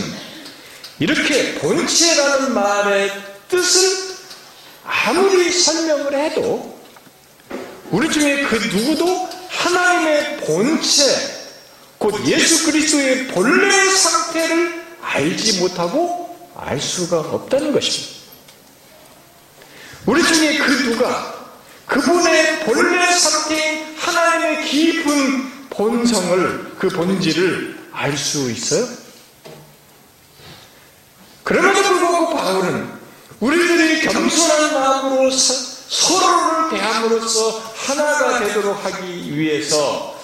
이렇게 0.99 1.55
본체라는 1.55 2.53
말의 2.53 3.11
뜻을 3.47 4.09
아무리 4.83 5.51
설명을 5.51 6.13
해도 6.13 6.79
우리 7.91 8.09
중에 8.11 8.43
그 8.43 8.55
누구도 8.55 9.28
하나님의 9.59 10.37
본체, 10.37 11.03
곧 11.97 12.25
예수 12.25 12.65
그리스도의 12.65 13.27
본래 13.27 13.89
상태를 13.89 14.85
알지 15.01 15.59
못하고 15.59 16.49
알 16.55 16.79
수가 16.79 17.19
없다는 17.19 17.73
것입니다. 17.73 18.19
우리 20.05 20.23
중에 20.23 20.57
그 20.59 20.71
누가 20.83 21.35
그분의 21.87 22.59
본래 22.61 23.11
상태인 23.11 23.97
하나님의 23.97 24.65
깊은 24.65 25.69
본성을, 25.69 26.75
그 26.79 26.87
본질을 26.89 27.79
알 27.91 28.15
수 28.17 28.49
있어요? 28.49 28.87
그럼에도 31.43 31.81
불구하고 31.81 32.35
바울은 32.35 32.93
우리들이 33.41 34.01
겸손한 34.03 34.73
마음으로 34.73 35.29
서로를 35.89 36.69
대함으로써 36.69 37.63
하나가 37.75 38.39
되도록 38.39 38.85
하기 38.85 39.37
위해서 39.37 40.15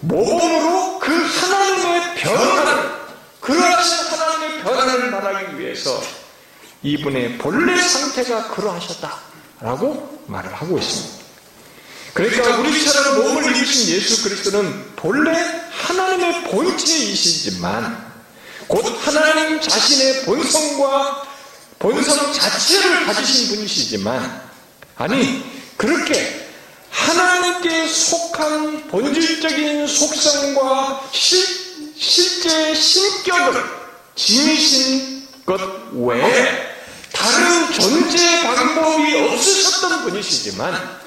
모범으로 0.00 0.98
그 0.98 1.12
하나님의 1.12 2.14
변화를 2.16 2.92
그러하신 3.40 4.06
하나님의 4.06 4.62
변화를 4.62 5.10
말하기 5.10 5.58
위해서 5.58 6.02
이분의 6.82 7.38
본래 7.38 7.80
상태가 7.80 8.48
그러하셨다라고 8.48 10.24
말을 10.26 10.52
하고 10.54 10.78
있습니다. 10.78 11.22
그러니까 12.14 12.56
우리처럼 12.58 13.22
몸을 13.22 13.56
입으신 13.56 13.94
예수 13.94 14.22
그리스도는 14.24 14.96
본래 14.96 15.32
하나님의 15.70 16.44
본체이시지만 16.44 18.12
곧 18.66 18.84
하나님 19.04 19.60
자신의 19.60 20.24
본성과 20.24 21.31
본성 21.82 22.32
자체를 22.32 23.06
가지신 23.06 23.48
분이시지만 23.56 24.40
아니 24.94 25.44
그렇게 25.76 26.46
하나님께 26.90 27.88
속한 27.88 28.86
본질적인 28.86 29.88
속성과 29.88 31.08
실, 31.12 31.44
실제 31.98 32.72
신격을 32.72 33.64
지니신 34.14 35.26
것 35.44 35.60
외에 35.92 36.68
다른 37.12 37.72
존재 37.72 38.42
방법이 38.42 39.16
없으셨던 39.16 40.02
분이시지만 40.04 41.00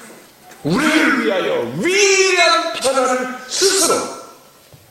우리를 0.62 1.24
위하여 1.24 1.72
위대한 1.78 2.74
변화를 2.74 3.34
스스로 3.48 3.96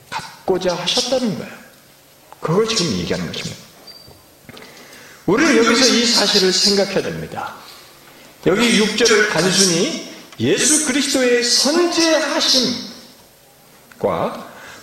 갖고자 0.09 0.73
하셨다는 0.73 1.37
거예요. 1.37 1.53
그걸 2.39 2.67
지금 2.67 2.91
얘기하는 2.93 3.31
것입니다. 3.31 3.65
우리는 5.25 5.57
여기서 5.57 5.87
이 5.87 6.05
사실을 6.05 6.53
생각해야 6.53 7.01
됩니다. 7.01 7.55
여기 8.45 8.79
6절을 8.79 9.31
단순히 9.31 10.13
예수 10.39 10.85
그리스도의 10.85 11.43
선제하심과 11.43 12.85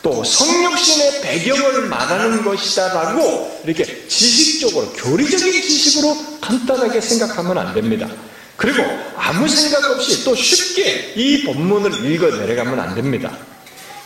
또 0.03 0.25
성육신의 0.25 1.21
배경을 1.21 1.83
말하는 1.83 2.43
것이다라고 2.43 3.63
이렇게 3.65 4.09
지식적으로 4.09 4.91
교리적인 4.95 5.63
지식으로 5.63 6.41
간단하게 6.41 7.01
생각하면 7.01 7.57
안 7.59 7.73
됩니다. 7.73 8.09
그리고 8.57 8.83
아무 9.17 9.49
생각 9.49 9.89
없이 9.91 10.25
또 10.25 10.35
쉽게 10.35 11.15
이 11.17 11.45
본문을 11.45 12.05
읽어 12.05 12.37
내려가면 12.37 12.81
안 12.81 12.97
됩니다. 12.97 13.37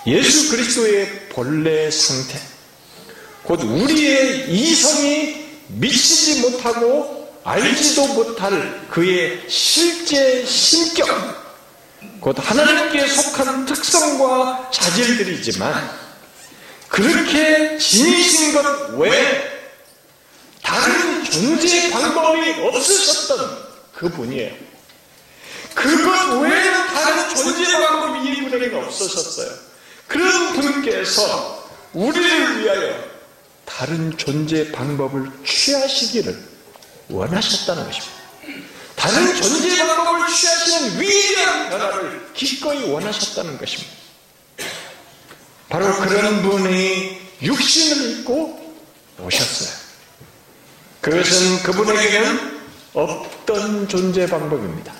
예수 0.07 0.50
그리스도의 0.50 1.28
본래 1.31 1.90
상태, 1.90 2.38
곧 3.43 3.62
우리의 3.62 4.50
이성이 4.50 5.46
미치지 5.69 6.41
못하고 6.41 7.27
알지도 7.45 8.07
못할 8.09 8.87
그의 8.91 9.45
실제 9.49 10.45
신격, 10.45 11.07
곧 12.21 12.37
하나님께 12.39 13.07
속한 13.07 13.67
특성과 13.67 14.71
자질들이지만 14.73 16.07
그렇게 16.89 17.79
지니신 17.79 18.53
것 18.53 18.91
외에 18.99 19.57
다른 20.63 21.25
존재 21.25 21.91
방법이 21.91 22.61
없으셨던 22.61 23.67
그분이에요. 23.95 24.55
그것 25.75 26.41
외에는 26.41 26.87
다른 26.89 27.35
존재 27.37 27.71
방법이 27.71 28.29
이분에게는 28.29 28.85
없으셨어요. 28.85 29.50
그런 30.09 30.52
분께서 30.55 31.69
우리를 31.93 32.63
위하여 32.63 33.16
다른 33.67 34.17
존재 34.17 34.73
방법을 34.73 35.31
취하시기를 35.45 36.57
원하셨다는 37.11 37.85
것입니다. 37.85 38.13
다른 38.95 39.37
존재 39.37 39.76
방법을 39.87 40.26
취하시는 40.35 41.00
위대한 41.00 41.69
변화를 41.69 42.33
기꺼이 42.33 42.91
원하셨다는 42.91 43.59
것입니다. 43.59 43.93
바로 45.69 45.93
그런 45.97 46.43
분이 46.43 47.21
육신을 47.43 48.11
입고 48.21 48.76
오셨어요. 49.19 49.69
그것은 51.02 51.63
그분에게는 51.63 52.61
없던 52.95 53.89
존재 53.89 54.26
방법입니다. 54.26 54.93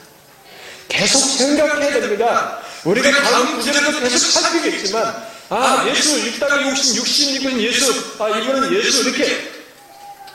계속 0.89 1.19
생각해야 1.19 2.01
됩니다. 2.01 2.59
우리가 2.85 3.11
다음 3.23 3.59
구절에도 3.59 4.01
계속 4.01 4.19
살피겠지만, 4.19 5.29
아, 5.49 5.87
예수, 5.89 6.19
이 6.19 6.39
땅에 6.39 6.69
육신, 6.69 6.97
육신 6.97 7.37
입은 7.37 7.61
예수, 7.61 8.17
아, 8.19 8.29
이거는 8.29 8.73
예수, 8.73 9.03
이렇게 9.03 9.53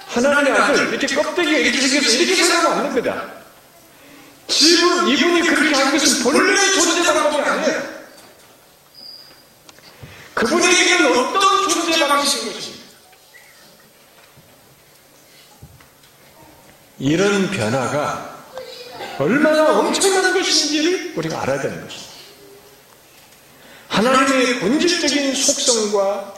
하나님의 0.08 0.54
아들, 0.54 0.88
이렇게 0.93 1.15
껍데기가 1.15 1.58
이렇게 1.58 1.88
생겨서 1.88 2.17
이렇게 2.17 2.43
생각하면 2.43 2.78
안 2.78 2.93
됩니다. 2.93 3.26
지금 4.47 5.08
이분이 5.08 5.47
그렇게 5.47 5.76
한 5.76 5.91
것은 5.91 6.24
본래 6.24 6.71
존재 6.74 7.13
방법이 7.13 7.50
아니에요. 7.50 7.91
그분에게는 10.34 11.17
어떤 11.17 11.69
존재 11.69 12.08
방식인 12.08 12.54
것입니다. 12.54 12.82
이런 17.00 17.52
변화가 17.52 18.38
얼마나 19.19 19.80
엄청난 19.80 20.34
것인지를 20.34 21.13
우리가 21.15 21.41
알아야 21.41 21.62
되는 21.62 21.82
것입니다. 21.84 22.11
하나님의 24.08 24.60
본질적인 24.60 25.36
속성과 25.36 26.34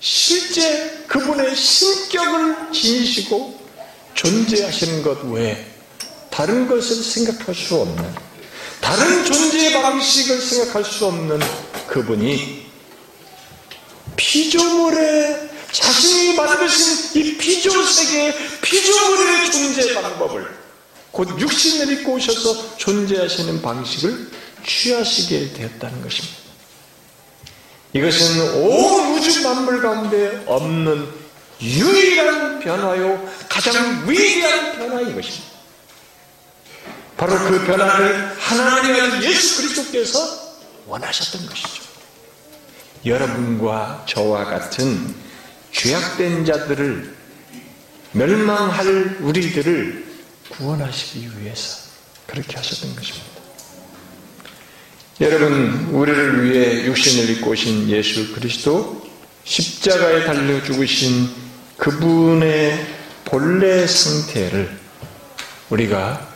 실제 0.00 1.04
그분의 1.06 1.54
신격을 1.54 2.72
지니시고 2.72 3.60
존재하시는 4.14 5.02
것 5.02 5.22
외에 5.24 5.66
다른 6.30 6.66
것을 6.66 6.96
생각할 7.02 7.54
수 7.54 7.76
없는 7.76 8.04
다른 8.80 9.24
존재 9.24 9.72
방식을 9.72 10.40
생각할 10.40 10.84
수 10.84 11.06
없는 11.06 11.40
그분이 11.86 12.66
피조물의 14.16 15.50
자신이 15.72 16.34
만드신 16.34 17.20
이 17.20 17.36
피조 17.36 17.84
세계의 17.84 18.34
피조물의 18.62 19.50
존재 19.50 19.94
방법을 19.94 20.46
곧 21.10 21.38
육신을 21.38 21.92
입고 21.92 22.14
오셔서 22.14 22.76
존재하시는 22.76 23.62
방식을 23.62 24.30
취하시게 24.66 25.52
되었다는 25.52 26.02
것입니다. 26.02 26.43
이것은 27.94 28.54
온 28.56 29.14
우주 29.14 29.42
만물 29.42 29.80
가운데 29.80 30.42
없는 30.46 31.08
유일한 31.62 32.58
변화요 32.58 33.32
가장 33.48 34.08
위대한 34.08 34.76
변화인 34.76 35.14
것입니다. 35.14 35.54
바로 37.16 37.38
그 37.38 37.64
변화를 37.64 38.36
하나님의 38.36 39.22
예수 39.22 39.58
그리스도께서 39.58 40.18
원하셨던 40.86 41.46
것이죠. 41.46 41.84
여러분과 43.06 44.04
저와 44.08 44.44
같은 44.44 45.14
죄악된 45.70 46.44
자들을 46.44 47.16
멸망할 48.12 49.18
우리들을 49.20 50.04
구원하시기 50.50 51.30
위해서 51.38 51.84
그렇게 52.26 52.56
하셨던 52.56 52.96
것입니다. 52.96 53.43
여러분, 55.20 55.88
우리를 55.92 56.44
위해 56.44 56.86
육신을 56.86 57.30
입고 57.30 57.50
오신 57.50 57.88
예수 57.88 58.32
그리스도, 58.34 59.06
십자가에 59.44 60.24
달려 60.24 60.62
죽으신 60.64 61.28
그분의 61.76 62.84
본래 63.24 63.86
상태를 63.86 64.76
우리가 65.70 66.28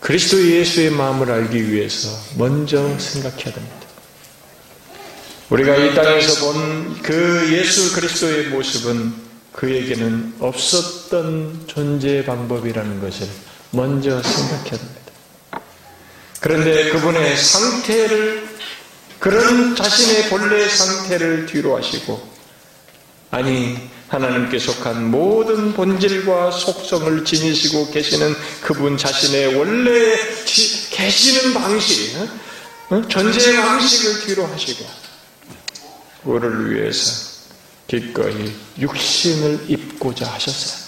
그리스도 0.00 0.44
예수의 0.46 0.90
마음을 0.90 1.30
알기 1.30 1.72
위해서 1.72 2.08
먼저 2.36 2.98
생각해야 2.98 3.54
됩니다. 3.54 3.76
우리가 5.48 5.76
이 5.76 5.94
땅에서 5.94 6.52
본 6.52 6.76
그 7.02 7.52
예수 7.52 7.94
그리스도의 7.94 8.48
모습은 8.48 9.14
그에게는 9.52 10.34
없었던 10.40 11.64
존재 11.68 12.24
방법이라는 12.24 13.00
것을 13.00 13.28
먼저 13.70 14.20
생각해야 14.22 14.70
됩니다. 14.70 14.95
그런데 16.46 16.90
그분의 16.90 17.36
상태를 17.36 18.48
그런 19.18 19.74
자신의 19.74 20.28
본래 20.28 20.68
상태를 20.68 21.46
뒤로 21.46 21.76
하시고 21.76 22.24
아니 23.32 23.76
하나님께 24.06 24.60
속한 24.60 25.10
모든 25.10 25.74
본질과 25.74 26.52
속성을 26.52 27.24
지니시고 27.24 27.90
계시는 27.90 28.32
그분 28.60 28.96
자신의 28.96 29.56
원래 29.56 30.16
계시는 30.92 31.52
방식, 31.52 32.16
어? 32.90 33.02
존재 33.08 33.56
방식을 33.56 34.26
뒤로 34.26 34.46
하시고 34.46 34.86
우리를 36.22 36.76
위해서 36.76 37.42
기꺼이 37.88 38.54
육신을 38.78 39.64
입고자 39.66 40.32
하셨어요. 40.32 40.86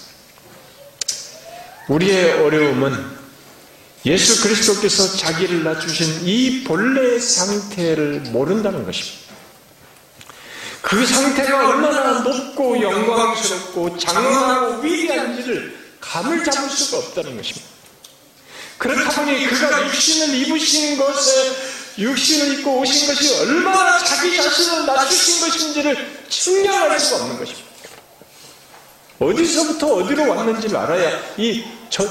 우리의 1.89 2.45
어려움은 2.45 3.18
예수 4.07 4.43
그리스도께서 4.43 5.17
자기를 5.17 5.65
낮추신 5.65 6.27
이 6.27 6.65
본래의 6.65 7.21
상태를 7.21 8.21
모른다는 8.31 8.85
것입니다. 8.85 9.29
그 10.81 11.05
상태가 11.05 11.69
얼마나 11.69 12.21
높고 12.21 12.81
영광스럽고 12.81 13.99
장엄하고 13.99 14.83
위대한지를 14.83 15.77
감을 16.01 16.45
잡을 16.45 16.71
수가 16.71 16.99
없다는 16.99 17.37
것입니다. 17.37 17.67
그렇다 18.79 19.11
보니 19.11 19.47
그가 19.49 19.87
육신을 19.87 20.35
입으신 20.37 20.97
것에 20.97 21.57
육신을 21.99 22.61
입고 22.61 22.79
오신 22.79 23.09
것이 23.09 23.35
얼마나 23.41 23.99
자기 23.99 24.37
자신을 24.37 24.87
낮추신 24.87 25.41
것인지를 25.41 26.23
측량할 26.29 27.01
수가 27.01 27.23
없는 27.23 27.39
것입니다. 27.39 27.69
어디서부터 29.19 29.95
어디로 29.95 30.29
왔는지를 30.29 30.77
알아야 30.77 31.21
이 31.37 31.79
저 31.91 32.07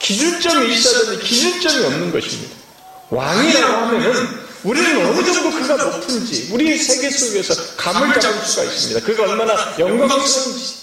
기준점이 0.00 0.74
있어야 0.74 1.00
되는데 1.00 1.24
기준점이 1.24 1.84
없는 1.84 2.12
것입니다. 2.12 2.56
왕이라고 3.10 3.72
하면은 3.72 4.40
우리는 4.62 5.06
어느 5.06 5.24
정도 5.24 5.50
그가 5.50 5.76
높은지 5.76 6.48
우리 6.52 6.76
세계 6.76 7.10
속에서 7.10 7.54
감을 7.76 8.20
잡을 8.20 8.44
수가 8.44 8.64
있습니다. 8.64 9.06
그가 9.06 9.22
얼마나 9.24 9.54
영광스러운지 9.78 10.80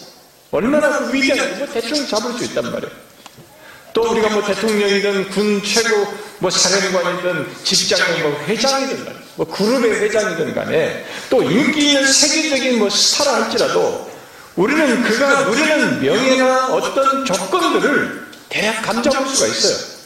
얼마나 0.51 1.09
위대한지 1.11 1.55
뭐 1.57 1.67
대충 1.67 2.07
잡을 2.07 2.37
수 2.37 2.45
있단 2.45 2.71
말이에요. 2.71 2.91
또 3.93 4.11
우리가 4.11 4.29
뭐 4.29 4.45
대통령이든 4.45 5.29
군 5.29 5.63
최고 5.63 6.13
뭐 6.39 6.51
사령관이든 6.51 7.47
직장의 7.63 8.21
뭐 8.21 8.43
회장이든 8.45 9.05
간에 9.05 9.17
뭐 9.35 9.45
그룹의 9.47 10.01
회장이든 10.01 10.53
간에 10.53 11.05
또 11.29 11.41
인기 11.43 11.87
있는 11.87 12.11
세계적인 12.11 12.79
뭐 12.79 12.89
스타라 12.89 13.43
할지라도 13.43 14.09
우리는 14.55 15.03
그가 15.03 15.43
누리는 15.43 16.01
명예나 16.01 16.67
어떤 16.73 17.25
조건들을 17.25 18.26
대략 18.49 18.81
감잡을 18.81 19.27
수가 19.35 19.47
있어요. 19.47 19.97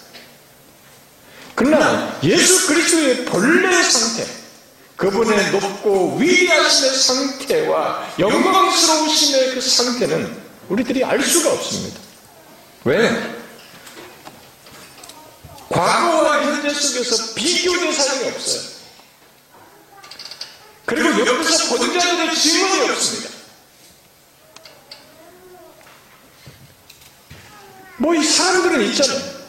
그러나 1.55 2.17
예수 2.23 2.67
그리스도의 2.67 3.25
본래의 3.25 3.83
상태, 3.83 4.25
그분의 4.95 5.51
높고 5.51 6.17
위대하심의 6.17 6.95
상태와 6.97 8.13
영광스러우심의 8.19 9.55
그 9.55 9.61
상태는 9.61 10.41
우리들이 10.69 11.03
알 11.03 11.21
수가 11.21 11.51
없습니다. 11.53 11.99
왜? 12.85 13.35
과거와 15.69 16.43
현재 16.43 16.73
속에서 16.73 17.33
비교 17.35 17.79
대상이 17.79 18.29
없어요. 18.29 18.61
그리고 20.85 21.25
옆에서 21.25 21.75
본 21.75 21.99
자들의 21.99 22.35
증언이 22.35 22.89
없습니다. 22.89 23.29
뭐 28.01 28.15
이 28.15 28.23
사람들은 28.23 28.83
있잖아요. 28.89 29.41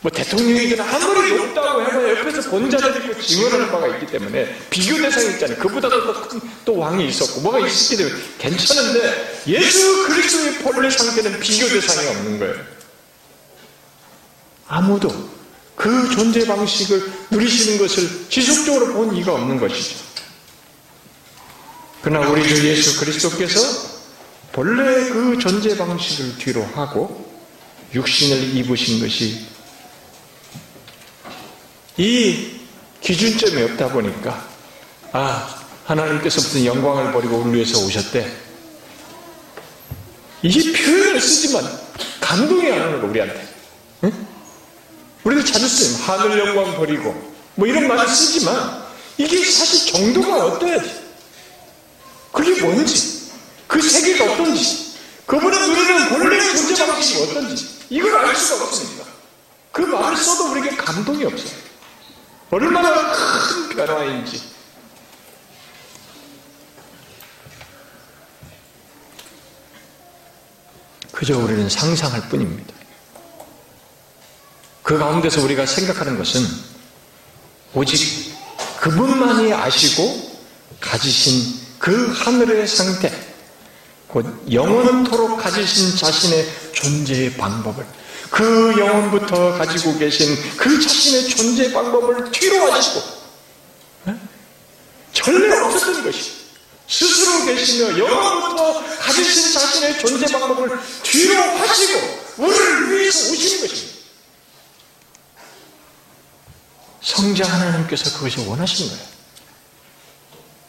뭐 0.00 0.10
대통령이든 0.10 0.80
아무리 0.80 1.36
높다고 1.36 1.82
해봐야 1.82 2.18
옆에서 2.18 2.48
본 2.48 2.70
자들이 2.70 3.10
있고 3.10 3.20
증언하는 3.20 3.70
바가 3.70 3.86
있기 3.88 4.06
때문에 4.06 4.56
비교 4.70 4.96
대상이 4.96 5.32
있잖아요. 5.34 5.58
그보다도 5.58 6.06
더큰또 6.06 6.78
왕이 6.78 7.06
있었고 7.08 7.42
뭐가 7.42 7.66
있었기 7.66 7.98
때문에 7.98 8.16
괜찮은데 8.38 9.42
예수 9.48 10.06
그리스도의 10.06 10.54
본래 10.60 10.88
상태는 10.88 11.38
비교 11.40 11.68
대상이 11.68 12.08
없는 12.08 12.38
거예요. 12.38 12.54
아무도 14.68 15.30
그 15.76 16.08
존재 16.10 16.46
방식을 16.46 17.12
누리시는 17.30 17.78
것을 17.78 18.08
지속적으로 18.30 18.94
본 18.94 19.14
이가 19.14 19.34
없는 19.34 19.60
것이죠. 19.60 19.98
그러나 22.00 22.26
우리 22.30 22.48
주 22.48 22.66
예수 22.66 22.98
그리스도께서 23.00 23.60
본래 24.52 25.10
그 25.10 25.38
존재 25.38 25.76
방식을 25.76 26.38
뒤로 26.38 26.64
하고 26.74 27.29
육신을 27.94 28.56
입으신 28.56 29.00
것이 29.00 29.46
이 31.96 32.60
기준점이 33.00 33.62
없다 33.62 33.88
보니까 33.88 34.48
아 35.12 35.60
하나님께서 35.84 36.40
무슨 36.40 36.64
영광을 36.64 37.12
버리고 37.12 37.38
우리 37.38 37.54
위해서 37.54 37.78
오셨대. 37.84 38.30
이 40.42 40.72
표현을 40.72 41.20
쓰지만 41.20 41.80
감동이 42.20 42.70
안 42.70 42.88
오는 42.88 43.00
거 43.00 43.06
우리한테. 43.08 43.48
응? 44.04 44.26
우리도 45.24 45.44
자주 45.44 45.68
쓰요 45.68 46.04
하늘 46.04 46.38
영광 46.38 46.76
버리고 46.76 47.34
뭐 47.56 47.66
이런 47.66 47.88
말을 47.88 48.08
쓰지만 48.08 48.84
이게 49.18 49.44
사실 49.44 49.92
정도가 49.92 50.46
어떠야지? 50.46 50.90
그게 52.32 52.62
뭔지? 52.62 53.30
그 53.66 53.82
세계가 53.82 54.32
어떤지? 54.32 54.94
그분의 55.26 55.60
누리는 55.60 56.08
본래 56.08 56.40
존재 56.54 56.86
방식이 56.86 57.22
어떤지 57.22 57.79
이걸 57.90 58.24
알 58.24 58.36
수가 58.36 58.64
없습니다. 58.66 59.04
그 59.72 59.82
말을 59.82 60.16
써도 60.16 60.52
우리에게 60.52 60.76
감동이 60.76 61.24
없어요. 61.24 61.60
얼마나 62.50 63.12
큰 63.12 63.68
변화인지. 63.68 64.50
그저 71.12 71.36
우리는 71.36 71.68
상상할 71.68 72.28
뿐입니다. 72.28 72.72
그 74.82 74.96
가운데서 74.96 75.42
우리가 75.42 75.66
생각하는 75.66 76.16
것은 76.16 76.40
오직 77.74 78.34
그분만이 78.80 79.52
아시고 79.52 80.40
가지신 80.80 81.60
그 81.78 82.12
하늘의 82.12 82.66
상태, 82.66 83.12
곧 84.08 84.26
영원토록 84.50 85.38
가지신 85.38 85.96
자신의 85.96 86.69
존재의 86.80 87.34
방법을 87.34 87.86
그 88.30 88.74
영혼부터 88.78 89.58
가지고 89.58 89.98
계신 89.98 90.36
그 90.56 90.80
자신의 90.80 91.28
존재 91.30 91.72
방법을 91.72 92.30
뒤로 92.30 92.72
하시고 92.72 93.20
전례 95.12 95.58
없었던 95.58 96.04
것이 96.04 96.40
스스로 96.88 97.44
계시며 97.44 97.98
영혼부터 97.98 98.82
가지신 98.98 99.52
자신의 99.52 99.98
존재 99.98 100.26
방법을 100.26 100.78
뒤로 101.02 101.42
하시고 101.42 102.20
우리를 102.38 102.90
위해서 102.90 103.32
오시는 103.32 103.68
것입니다. 103.68 104.00
성자 107.02 107.44
하나님께서 107.44 108.16
그것이 108.16 108.40
원하신 108.46 108.88
거예요. 108.88 109.02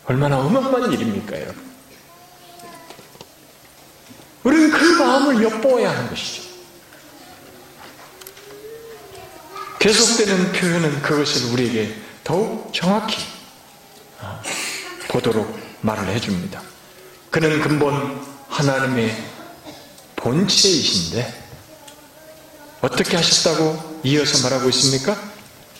얼마나 0.05 0.39
어마어마한 0.39 0.93
일입니까, 0.93 1.39
여러분? 1.39 1.70
우리는 4.43 4.71
그 4.71 4.83
마음을 5.01 5.43
엿보아야 5.43 5.91
하는 5.91 6.09
것이죠. 6.09 6.43
계속되는 9.79 10.51
표현은 10.51 11.01
그것을 11.01 11.51
우리에게 11.53 11.95
더욱 12.23 12.71
정확히 12.73 13.17
보도록 15.07 15.59
말을 15.81 16.07
해줍니다. 16.09 16.61
그는 17.31 17.61
근본 17.61 18.21
하나님의 18.47 19.15
본체이신데 20.15 21.41
어떻게 22.81 23.15
하셨다고 23.15 24.01
이어서 24.03 24.43
말하고 24.43 24.69
있습니까? 24.69 25.17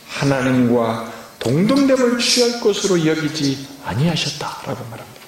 하나님과 0.08 1.14
동등됨을 1.40 2.20
취할 2.20 2.60
것으로 2.60 3.06
여기지 3.06 3.68
아니하셨다라고 3.86 4.84
말합니다. 4.86 5.21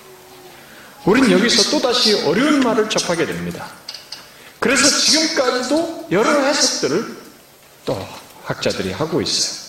우린 1.05 1.29
여기서 1.31 1.69
또다시 1.71 2.23
어려운 2.23 2.61
말을 2.61 2.89
접하게 2.89 3.25
됩니다. 3.25 3.67
그래서 4.59 4.87
지금까지도 4.87 6.07
여러 6.11 6.31
해석들을 6.31 7.17
또 7.85 8.07
학자들이 8.45 8.91
하고 8.93 9.21
있어요. 9.21 9.63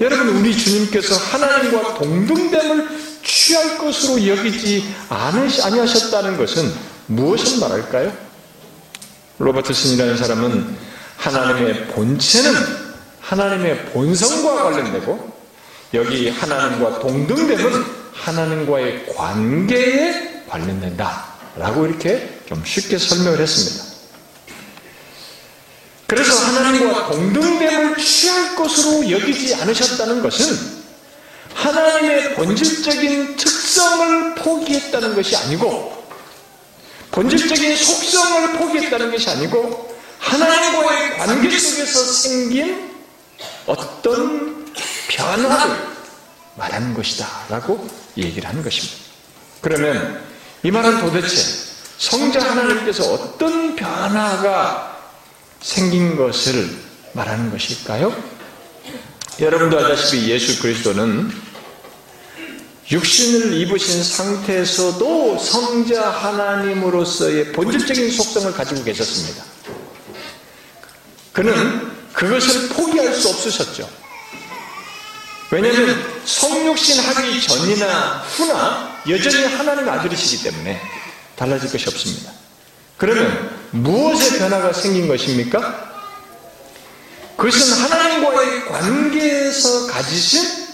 여러분, 0.00 0.28
우리 0.28 0.56
주님께서 0.56 1.14
하나님과 1.14 1.94
동등됨을 1.94 2.88
취할 3.24 3.78
것으로 3.78 4.26
여기지 4.26 4.84
아니하셨다는 5.08 6.36
것은 6.36 6.72
무엇을 7.06 7.60
말할까요? 7.60 8.12
로버트슨이라는 9.38 10.16
사람은 10.16 10.76
하나님의 11.16 11.86
본체는 11.88 12.52
하나님의 13.20 13.86
본성과 13.86 14.64
관련되고 14.64 15.40
여기 15.94 16.28
하나님과 16.28 16.98
동등됨은 17.00 17.84
하나님과의 18.12 19.06
관계에 19.14 20.29
관련된다. 20.50 21.30
라고 21.56 21.86
이렇게 21.86 22.40
좀 22.46 22.62
쉽게 22.64 22.98
설명을 22.98 23.40
했습니다. 23.40 23.90
그래서 26.06 26.34
하나님과 26.34 27.10
동등됨을 27.10 27.96
취할 27.96 28.56
것으로 28.56 29.10
여기지 29.10 29.54
않으셨다는 29.54 30.22
것은 30.22 30.80
하나님의 31.54 32.34
본질적인 32.34 33.36
특성을 33.36 34.34
포기했다는 34.34 35.14
것이 35.14 35.36
아니고 35.36 36.04
본질적인 37.12 37.76
속성을 37.76 38.52
포기했다는 38.58 39.10
것이 39.10 39.30
아니고 39.30 39.96
하나님과의 40.18 41.18
관계 41.18 41.58
속에서 41.58 42.04
생긴 42.12 42.90
어떤 43.66 44.72
변화를 45.08 45.76
말하는 46.56 46.94
것이다 46.94 47.26
라고 47.48 47.88
얘기를 48.16 48.48
하는 48.48 48.62
것입니다. 48.62 48.96
그러면 49.60 50.22
이 50.62 50.70
말은 50.70 51.00
도대체 51.00 51.36
성자 51.98 52.40
하나님께서 52.40 53.12
어떤 53.12 53.76
변화가 53.76 54.98
생긴 55.60 56.16
것을 56.16 56.70
말하는 57.12 57.50
것일까요? 57.50 58.14
여러분도 59.38 59.78
알다시피 59.78 60.30
예수 60.30 60.60
그리스도는 60.60 61.30
육신을 62.90 63.52
입으신 63.54 64.02
상태에서도 64.02 65.38
성자 65.38 66.10
하나님으로서의 66.10 67.52
본질적인 67.52 68.10
속성을 68.10 68.52
가지고 68.52 68.82
계셨습니다. 68.84 69.44
그는 71.32 71.90
그것을 72.12 72.68
포기할 72.70 73.14
수 73.14 73.28
없으셨죠. 73.28 73.99
왜냐하면 75.50 76.22
성육신 76.24 77.00
하기 77.00 77.40
전이나 77.42 78.24
후나 78.36 79.02
여전히 79.08 79.44
하나님의 79.44 79.92
아들이시기 79.94 80.44
때문에 80.44 80.80
달라질 81.36 81.70
것이 81.70 81.88
없습니다. 81.88 82.30
그러면 82.96 83.58
무엇의 83.70 84.38
변화가 84.38 84.72
생긴 84.72 85.08
것입니까? 85.08 85.90
그것은 87.36 87.72
하나님과의 87.72 88.66
관계에서 88.66 89.86
가지신 89.86 90.68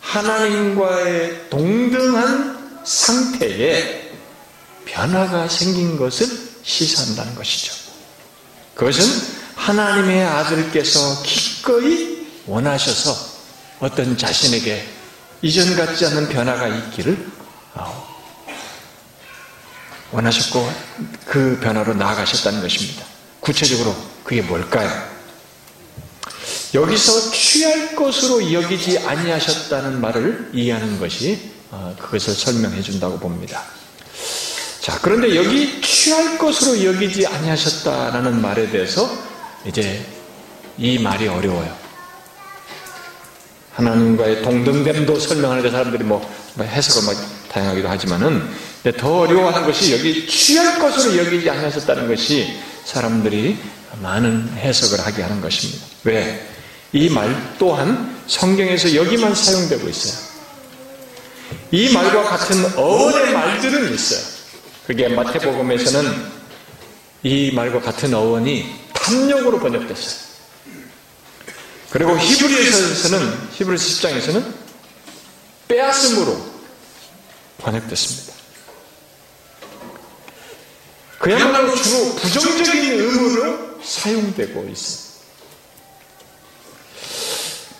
하나님과의 0.00 1.48
동등한 1.48 2.82
상태에 2.84 4.12
변화가 4.84 5.48
생긴 5.48 5.96
것을 5.96 6.28
시사한다는 6.62 7.34
것이죠. 7.34 7.72
그것은 8.74 9.04
하나님의 9.54 10.24
아들께서 10.24 11.22
기꺼이 11.22 12.26
원하셔서 12.46 13.29
어떤 13.80 14.16
자신에게 14.16 14.86
이전 15.42 15.74
같지 15.74 16.06
않은 16.06 16.28
변화가 16.28 16.68
있기를 16.68 17.30
원하셨고 20.12 20.72
그 21.24 21.58
변화로 21.62 21.94
나아가셨다는 21.94 22.60
것입니다. 22.60 23.04
구체적으로 23.40 23.94
그게 24.24 24.42
뭘까요? 24.42 24.90
여기서 26.74 27.30
취할 27.30 27.96
것으로 27.96 28.52
여기지 28.52 28.98
아니하셨다는 28.98 30.00
말을 30.00 30.50
이해하는 30.52 30.98
것이 30.98 31.50
어, 31.70 31.94
그것을 31.98 32.34
설명해 32.34 32.82
준다고 32.82 33.18
봅니다. 33.18 33.62
자, 34.80 34.98
그런데 35.00 35.36
여기 35.36 35.80
취할 35.80 36.38
것으로 36.38 36.84
여기지 36.84 37.26
아니하셨다라는 37.26 38.40
말에 38.40 38.70
대해서 38.70 39.10
이제 39.64 40.04
이 40.78 40.98
말이 40.98 41.28
어려워요. 41.28 41.89
하나님과의 43.80 44.42
동등됨도 44.42 45.18
설명하는데 45.18 45.70
사람들이 45.70 46.04
뭐, 46.04 46.20
뭐 46.54 46.66
해석을 46.66 47.12
막 47.14 47.48
다양하기도 47.48 47.88
하지만은 47.88 48.48
더 48.98 49.20
어려워하는 49.20 49.66
것이 49.66 49.92
여기 49.92 50.26
취할 50.26 50.78
것으로 50.78 51.16
여기지 51.24 51.48
아니하셨다는 51.48 52.08
것이 52.08 52.58
사람들이 52.84 53.58
많은 54.02 54.48
해석을 54.56 55.04
하게 55.04 55.22
하는 55.22 55.40
것입니다. 55.40 55.84
왜? 56.04 56.46
이 56.92 57.08
말 57.08 57.54
또한 57.58 58.16
성경에서 58.26 58.94
여기만 58.94 59.34
사용되고 59.34 59.88
있어요. 59.88 60.28
이 61.70 61.92
말과 61.92 62.24
같은 62.24 62.76
어원의 62.76 63.32
말들은 63.32 63.94
있어요. 63.94 64.20
그게 64.86 65.08
마태복음에서는 65.08 66.40
이 67.22 67.52
말과 67.52 67.80
같은 67.80 68.12
어원이 68.14 68.66
탐욕으로 68.92 69.60
번역됐어요. 69.60 70.29
그리고 71.90 72.16
히브리에서는 72.16 73.48
히브리서 73.52 74.08
10장에서는 74.08 74.54
빼앗음으로 75.68 76.50
번역됐습니다. 77.58 78.32
그야말로 81.18 81.74
주로 81.74 82.14
부정적인 82.14 82.92
의미로 82.92 83.78
사용되고 83.82 84.68
있습니다. 84.68 85.10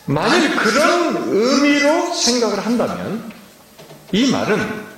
만일 0.07 0.57
그런 0.57 1.16
의미로 1.29 2.12
생각을 2.14 2.66
한다면 2.66 3.33
이 4.12 4.27
말은 4.27 4.90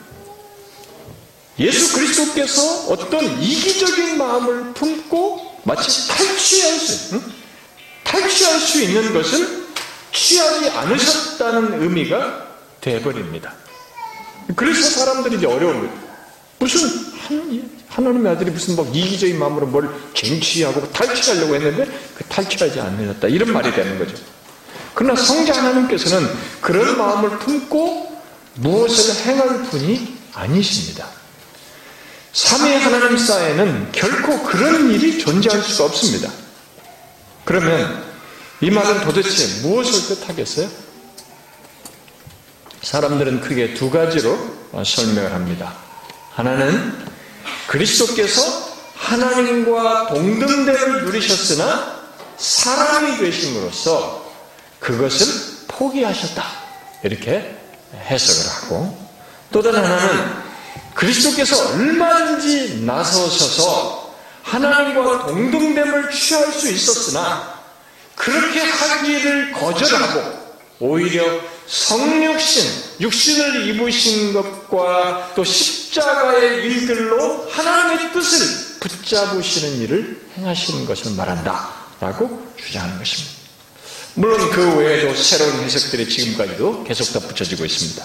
예수 1.59 1.95
그리스도께서 1.95 2.87
어떤 2.89 3.41
이기적인 3.43 4.17
마음을 4.17 4.73
품고 4.73 5.61
마치 5.65 6.09
탈취할 6.09 6.79
수, 6.79 7.15
응? 7.15 7.42
탈취할 8.13 8.61
수 8.61 8.83
있는 8.83 9.15
것을 9.15 9.67
취하지 10.13 10.69
않으셨다는 10.69 11.83
의미가 11.83 12.47
돼버립니다. 12.83 13.55
그래서 14.55 14.83
사람들이 14.83 15.37
이제 15.37 15.47
어려운 15.47 15.81
거예요. 15.81 16.03
무슨 16.59 16.91
하나님의 17.89 18.33
아들이 18.33 18.51
무슨 18.51 18.77
뭐 18.77 18.91
이기적인 18.93 19.39
마음으로 19.39 19.67
뭘 19.67 19.89
쟁취하고 20.15 20.93
탈취하려고 20.93 21.55
했는데 21.55 21.87
그 22.15 22.25
탈취하지 22.25 22.81
않으셨다 22.81 23.29
이런 23.29 23.53
말이 23.53 23.73
되는 23.73 23.99
거죠. 23.99 24.15
그러나 24.95 25.19
성자 25.19 25.57
하나님께서는 25.57 26.29
그런 26.61 26.99
마음을 26.99 27.39
품고 27.39 28.23
무엇을 28.57 29.27
행할 29.27 29.63
분이 29.63 30.19
아니십니다. 30.35 31.07
삼위 32.35 32.75
하나님 32.75 33.17
사이에는 33.17 33.93
결코 33.93 34.43
그런 34.43 34.91
일이 34.91 35.19
존재할 35.19 35.63
수가 35.63 35.87
없습니다. 35.87 36.42
그러면 37.45 38.05
이 38.61 38.71
말은 38.71 39.01
도대체 39.03 39.63
무엇을 39.63 40.15
뜻하겠어요? 40.17 40.69
사람들은 42.83 43.41
크게 43.41 43.75
두 43.75 43.91
가지로 43.91 44.39
설명을 44.85 45.33
합니다. 45.33 45.75
하나는 46.33 47.07
그리스도께서 47.67 48.73
하나님과 48.95 50.09
동등됨을 50.09 51.05
누리셨으나 51.05 52.03
사람이 52.37 53.19
되심으로써 53.19 54.33
그것을 54.81 55.67
포기하셨다. 55.69 56.45
이렇게 57.05 57.57
해석을 57.95 58.51
하고 58.51 58.99
또 59.51 59.63
다른 59.63 59.85
하나는 59.85 60.43
그리스도께서 60.95 61.73
얼마든지 61.73 62.83
나서셔서 62.85 64.02
하나님과 64.43 65.27
동등됨을 65.27 66.11
취할 66.11 66.53
수 66.53 66.71
있었으나 66.71 67.61
그렇게 68.15 68.61
하기를 68.61 69.53
거절하고 69.53 70.43
오히려 70.81 71.25
성육신, 71.67 73.01
육신을 73.01 73.69
입으신 73.69 74.33
것과 74.33 75.33
또 75.35 75.45
십자가의 75.45 76.65
일들로 76.65 77.49
하나님의 77.51 78.13
뜻을 78.13 78.81
붙잡으시는 78.81 79.81
일을 79.83 80.27
행하시는 80.37 80.85
것을 80.87 81.13
말한다. 81.13 81.83
라고 82.01 82.53
주장하는 82.57 82.99
것입니다. 82.99 83.31
물론 84.15 84.51
그 84.51 84.77
외에도 84.77 85.15
새로운 85.15 85.63
해석들이 85.63 86.09
지금까지도 86.09 86.83
계속 86.85 87.13
덧붙여지고 87.13 87.65
있습니다. 87.65 88.05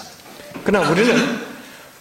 그러나 0.62 0.88
우리는 0.88 1.40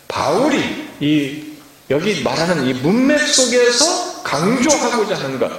바울이 0.08 0.90
이 1.00 1.47
여기 1.90 2.22
말하는 2.22 2.68
이 2.68 2.74
문맥 2.74 3.20
속에서 3.20 4.24
강조하고자 4.24 5.16
하는 5.16 5.40
것, 5.40 5.52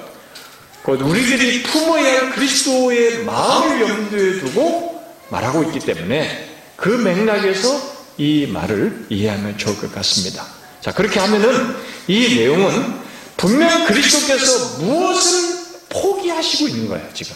곧 0.82 1.00
우리들이 1.00 1.62
품어야 1.62 2.20
할 2.20 2.30
그리스도의 2.30 3.24
마음을 3.24 3.80
염두에 3.80 4.40
두고 4.40 5.02
말하고 5.30 5.62
있기 5.64 5.80
때문에 5.80 6.56
그 6.76 6.88
맥락에서 6.88 7.98
이 8.18 8.46
말을 8.46 9.06
이해하면 9.08 9.58
좋을 9.58 9.78
것 9.78 9.94
같습니다. 9.94 10.44
자, 10.80 10.92
그렇게 10.92 11.18
하면은 11.20 11.76
이 12.06 12.36
내용은 12.36 13.00
분명 13.36 13.86
그리스도께서 13.86 14.78
무엇을 14.78 15.58
포기하시고 15.88 16.68
있는 16.68 16.88
거예요, 16.88 17.08
지금. 17.14 17.34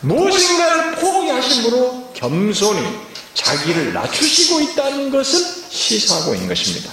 무엇인가를 0.00 0.96
포기하심으로 0.96 2.12
겸손히 2.14 2.80
자기를 3.34 3.92
낮추시고 3.92 4.60
있다는 4.60 5.10
것을 5.10 5.44
시사하고 5.70 6.34
있는 6.34 6.48
것입니다. 6.48 6.90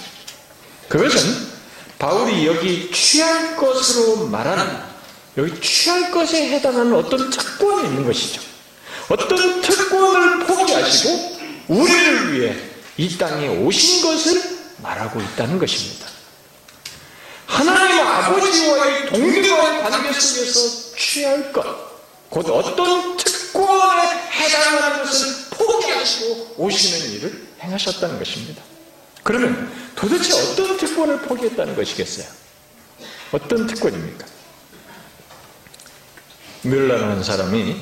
그것은 0.94 1.48
바울이 1.98 2.46
여기 2.46 2.92
취할 2.92 3.58
것으로 3.58 4.28
말하는 4.28 4.80
여기 5.38 5.60
취할 5.60 6.12
것에 6.12 6.50
해당하는 6.50 6.94
어떤 6.94 7.32
특권이 7.32 7.88
있는 7.88 8.06
것이죠. 8.06 8.40
어떤 9.10 9.60
특권을 9.62 10.46
포기하시고 10.46 11.40
우리를 11.70 12.34
위해 12.34 12.56
이 12.98 13.18
땅에 13.18 13.48
오신 13.48 14.04
것을 14.04 14.40
말하고 14.84 15.20
있다는 15.20 15.58
것입니다. 15.58 16.06
하나님 17.48 18.06
아버지와의 18.06 19.08
동등한 19.08 19.90
관계 19.90 20.14
속에서 20.14 20.96
취할 20.96 21.52
것, 21.52 21.66
곧 22.30 22.48
어떤 22.52 23.18
특권에 23.18 24.10
해당하는 24.32 25.04
것을 25.04 25.28
포기하시고 25.50 26.54
오시는 26.58 27.14
일을 27.14 27.48
행하셨다는 27.62 28.20
것입니다. 28.20 28.73
그러면 29.24 29.72
도대체 29.96 30.34
어떤 30.34 30.78
특권을 30.78 31.22
포기했다는 31.22 31.76
것이겠어요? 31.76 32.28
어떤 33.32 33.66
특권입니까? 33.68 34.26
뮬러라는 36.64 37.24
사람이 37.24 37.76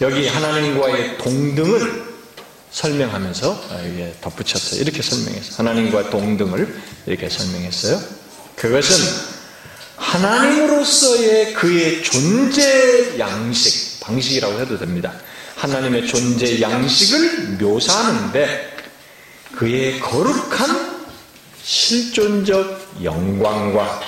여기 0.00 0.26
하나님과의 0.28 1.18
동등을 1.18 2.10
설명하면서 2.70 3.68
여기에 3.84 4.14
덧붙였어요. 4.20 4.80
이렇게 4.80 5.02
설명했어요. 5.02 5.56
하나님과 5.56 6.10
동등을 6.10 6.80
이렇게 7.06 7.28
설명했어요. 7.28 8.00
그것은 8.56 8.96
하나님으로서의 9.96 11.52
그의 11.54 12.02
존재 12.02 13.18
양식, 13.18 14.00
방식이라고 14.00 14.60
해도 14.60 14.78
됩니다. 14.78 15.12
하나님의 15.56 16.06
존재 16.06 16.60
양식을 16.60 17.58
묘사하는데 17.58 18.76
그의 19.56 20.00
거룩한 20.00 21.06
실존적 21.62 22.98
영광과 23.02 24.00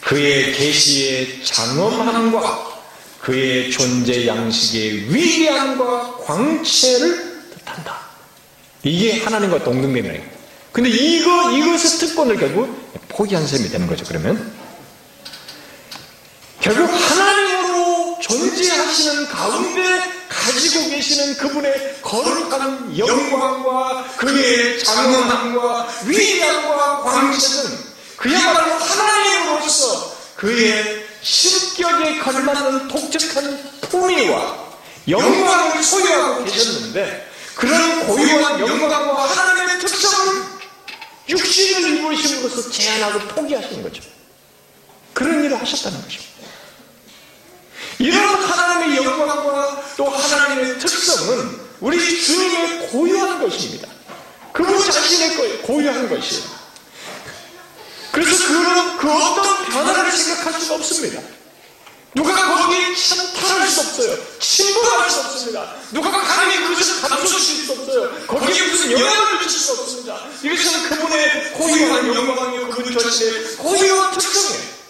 그의 0.00 0.52
계시의 0.52 1.44
장엄함과 1.44 2.72
그의 3.20 3.70
존재 3.70 4.26
양식의 4.26 5.14
위대함과 5.14 6.16
광채를 6.18 7.44
뜻한다. 7.54 8.00
이게 8.82 9.22
하나님과 9.22 9.62
동등됨이에요. 9.62 10.20
근데 10.72 10.90
이거, 10.90 11.52
이것의 11.52 11.98
특권을 12.00 12.36
결국 12.36 12.90
포기한 13.08 13.46
셈이 13.46 13.68
되는 13.68 13.86
거죠, 13.86 14.04
그러면. 14.06 14.52
결국 16.60 16.90
하나님으로 16.90 17.51
존재하시는 18.22 19.28
가운데 19.28 20.00
가지고 20.28 20.88
계시는 20.88 21.36
그분의 21.36 21.98
거룩한 22.02 22.96
영광과 22.96 24.04
그의 24.16 24.82
장엄함과 24.82 25.88
위대함과 26.06 27.02
광채는 27.02 27.78
그야말로 28.16 28.74
하나님으로서 28.74 30.16
그의 30.36 31.06
신격에 31.20 32.18
걸맞는 32.20 32.88
독특한 32.88 33.72
품위와 33.82 34.62
영광을 35.08 35.82
소유하고 35.82 36.44
계셨는데 36.44 37.30
그런 37.56 38.06
고유한 38.06 38.60
영광과 38.60 39.24
하나님의 39.24 39.80
특성을 39.80 40.42
육신을 41.28 41.98
입으심으로써 41.98 42.70
제한하고 42.70 43.20
포기하시는 43.34 43.82
거죠. 43.82 44.02
그런 45.12 45.44
일을 45.44 45.60
하셨다는 45.60 46.02
것입니다. 46.02 46.31
이런 47.98 48.42
하나님의 48.42 49.04
영광과 49.04 49.84
또 49.96 50.08
하나님의 50.08 50.78
특성은 50.78 51.60
우리 51.80 52.22
주님의 52.22 52.88
고유한 52.88 53.42
것입니다. 53.42 53.88
그분 54.52 54.78
자신의. 54.90 55.62
고유한 55.62 56.08
것이에요. 56.08 56.44
그래서 58.12 58.46
그는 58.46 58.96
그 58.98 59.10
어떤 59.10 59.64
변화를 59.66 60.12
생각할 60.12 60.60
수가 60.60 60.74
없습니다. 60.76 61.20
누가 62.14 62.34
거기에 62.34 62.94
찬탈할 62.94 63.68
수 63.68 63.80
없어요. 63.80 64.18
침범할 64.38 65.10
수 65.10 65.20
없습니다. 65.20 65.74
누가 65.92 66.10
감히 66.10 66.56
그것을 66.66 67.00
감춰주실 67.00 67.64
수 67.64 67.72
없어요. 67.72 68.26
거기에 68.26 68.66
무슨 68.66 68.92
영향을 68.92 69.38
미칠 69.38 69.58
수 69.58 69.72
없습니다. 69.72 70.20
이것은 70.42 70.88
그분의 70.90 71.52
고유한 71.52 72.14
영광이요 72.14 72.68
그분 72.68 72.98
자신의 72.98 73.56
고유한 73.56 74.12
특성이에요. 74.18 74.81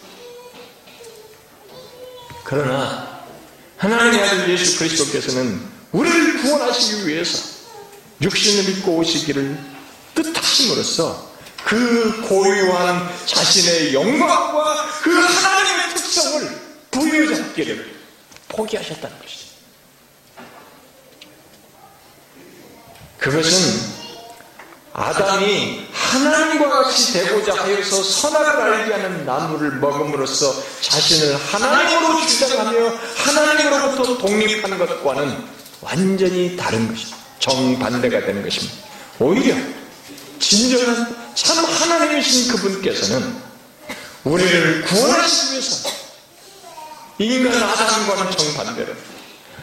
그러나 2.44 3.24
하나님의 3.76 4.22
아들 4.22 4.50
예수 4.50 4.78
그리스도께서는 4.78 5.60
우리를 5.92 6.42
구원하시기 6.42 7.06
위해서 7.06 7.52
육신을 8.20 8.68
입고 8.70 8.96
오시기를 8.96 9.58
뜻하심으로써 10.14 11.32
그 11.64 12.22
고유한 12.28 13.08
자신의 13.26 13.94
영광과 13.94 14.88
그 15.02 15.10
하나님의 15.10 15.94
특성을 15.96 16.60
부여잡기를 16.90 17.94
포기하셨다는 18.48 19.18
것이죠. 19.18 19.42
그것은 23.18 24.01
아담이 24.94 25.86
하나님과 25.90 26.68
같이 26.68 27.14
되고자 27.14 27.54
하여서 27.54 28.02
선악을 28.02 28.62
알게 28.62 28.92
하는 28.92 29.24
나무를 29.24 29.76
먹음으로써 29.76 30.54
자신을 30.82 31.36
하나님으로 31.36 32.26
주장하며 32.26 32.92
하나님으로부터 33.16 34.18
독립한 34.18 34.78
것과는 34.78 35.44
완전히 35.80 36.56
다른 36.56 36.88
것입니다. 36.88 37.16
정반대가 37.38 38.20
되는 38.26 38.42
것입니다. 38.42 38.74
오히려 39.18 39.54
진정한 40.38 41.16
참 41.34 41.64
하나님이신 41.64 42.52
그분께서는 42.52 43.34
우리를 44.24 44.82
구원하시기 44.82 45.52
위해서 45.52 45.90
인간 47.18 47.62
아담과는 47.62 48.30
정반대로 48.30 48.92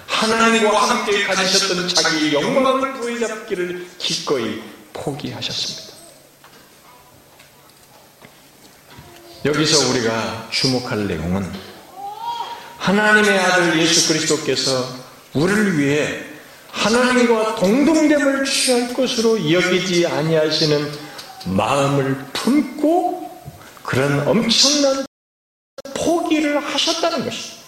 하나님과 0.08 0.90
함께 0.90 1.24
가지셨던 1.24 1.88
자기의 1.88 2.34
영광을 2.34 2.94
부여잡기를 2.94 3.88
기꺼이 4.00 4.62
포기하셨습니다. 5.00 5.90
여기서 9.46 9.90
우리가 9.90 10.50
주목할 10.52 11.08
내용은 11.08 11.50
하나님의 12.78 13.40
아들 13.40 13.80
예수 13.80 14.08
그리스도께서 14.10 14.86
우리를 15.34 15.80
위해 15.80 16.24
하나님과 16.72 17.56
동등됨을 17.56 18.46
취할 18.46 18.94
것으로 18.94 19.52
여기지 19.52 20.06
아니하시는 20.06 20.92
마음을 21.46 22.26
품고 22.34 23.30
그런 23.84 24.28
엄청난 24.28 25.06
포기를 25.94 26.60
하셨다는 26.60 27.26
것입니다. 27.26 27.60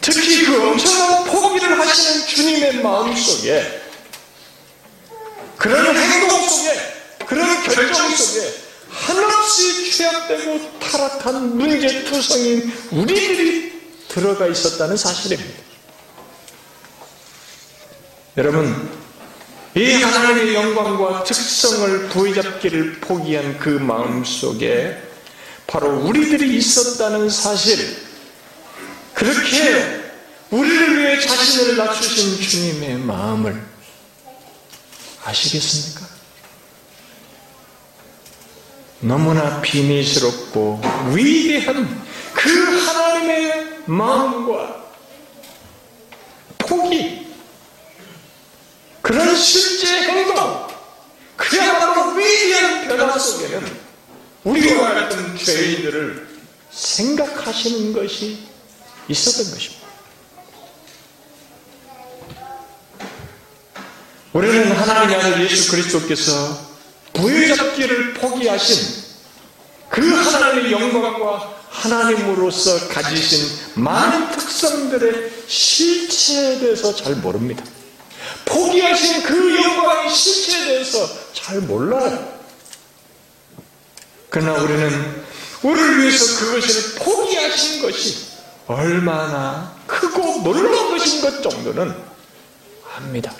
특히 0.00 0.44
그 0.44 0.68
엄청난 0.68 1.24
포기를 1.24 1.78
하시는 1.78 2.26
주님의 2.26 2.82
마음 2.82 3.14
속에 3.14 3.87
그런 5.58 5.96
행동 5.96 6.48
속에 6.48 6.98
그런 7.26 7.62
결정 7.64 8.14
속에 8.14 8.54
한없이 8.90 9.90
취약되고 9.90 10.78
타락한 10.78 11.56
문제투성인 11.58 12.72
우리들이 12.92 13.80
들어가 14.08 14.46
있었다는 14.46 14.96
사실입니다. 14.96 15.68
여러분, 18.36 18.88
이 19.74 19.92
하나님의 19.94 20.54
영광과 20.54 21.24
특성을 21.24 22.08
부여잡기를 22.08 23.00
포기한 23.00 23.58
그 23.58 23.68
마음 23.68 24.24
속에 24.24 25.02
바로 25.66 25.98
우리들이 26.00 26.56
있었다는 26.56 27.28
사실, 27.28 27.96
그렇게 29.12 30.00
우리를 30.50 30.98
위해 30.98 31.20
자신을 31.20 31.76
낮추신 31.76 32.40
주님의 32.40 32.98
마음을 32.98 33.67
아시겠습니까? 35.28 36.06
너무나 39.00 39.60
비밀스럽고 39.60 40.80
위대한 41.14 42.06
그 42.32 42.80
하나님의 42.80 43.82
마음과 43.86 44.92
포기, 46.56 47.26
그런 49.02 49.36
실제 49.36 50.02
행동, 50.02 50.66
그야말로 51.36 52.14
위대한 52.14 52.88
변화 52.88 53.18
속에는 53.18 53.78
우리와 54.44 54.94
같은 54.94 55.36
죄인들을 55.36 56.28
생각하시는 56.70 57.92
것이 57.92 58.46
있었던 59.08 59.52
것입니다. 59.54 59.77
우리는 64.32 64.72
하나님의 64.72 65.16
아들 65.16 65.44
예수 65.44 65.70
그리스도께서 65.70 66.58
부여잡기를 67.14 68.14
포기하신 68.14 69.04
그 69.88 70.14
하나님의 70.14 70.70
영광과 70.70 71.56
하나님으로서 71.70 72.88
가지신 72.88 73.82
많은 73.82 74.30
특성들의 74.32 75.32
실체에 75.46 76.58
대해서 76.58 76.94
잘 76.94 77.14
모릅니다. 77.16 77.64
포기하신 78.44 79.22
그 79.22 79.54
영광의 79.56 80.14
실체에 80.14 80.64
대해서 80.66 81.08
잘 81.32 81.60
몰라요. 81.60 82.36
그러나 84.28 84.60
우리는 84.60 85.24
우리를 85.62 86.02
위해서 86.02 86.38
그것을 86.38 86.94
포기하신 86.96 87.82
것이 87.82 88.28
얼마나 88.66 89.74
크고 89.86 90.42
놀라운 90.42 90.90
것인 90.90 91.22
것 91.22 91.42
정도는 91.42 91.94
압니다. 92.96 93.32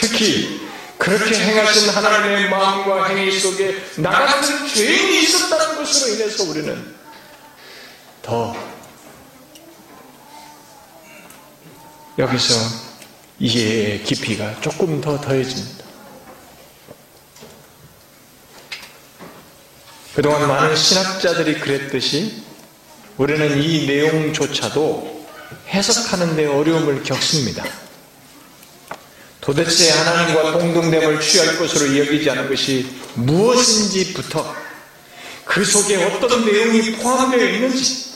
특히 0.00 0.60
그렇게 0.96 1.34
행하신 1.34 1.90
하나님의 1.90 2.48
마음과 2.48 3.06
행위 3.08 3.38
속에 3.38 3.82
나 3.96 4.10
같은 4.10 4.66
죄인이 4.66 5.22
있었다는 5.22 5.76
것으로 5.76 6.14
인해서 6.14 6.44
우리는 6.44 6.94
더 8.22 8.56
여기서 12.18 12.54
이해의 13.38 14.02
깊이가 14.02 14.60
조금 14.60 15.00
더 15.00 15.20
더해집니다. 15.20 15.84
그동안 20.14 20.48
많은 20.48 20.76
신학자들이 20.76 21.60
그랬듯이 21.60 22.42
우리는 23.16 23.62
이 23.62 23.86
내용조차도 23.86 25.26
해석하는 25.68 26.36
데 26.36 26.46
어려움을 26.46 27.02
겪습니다. 27.02 27.64
도대체 29.50 29.90
하나님과 29.90 30.52
동등됨을 30.52 31.20
취할 31.20 31.58
것으로 31.58 31.98
여기지 31.98 32.30
않은 32.30 32.48
것이 32.48 32.86
무엇인지부터 33.14 34.54
그 35.44 35.64
속에 35.64 35.96
어떤 36.04 36.44
내용이 36.44 36.92
포함되어 36.92 37.48
있는지 37.48 38.10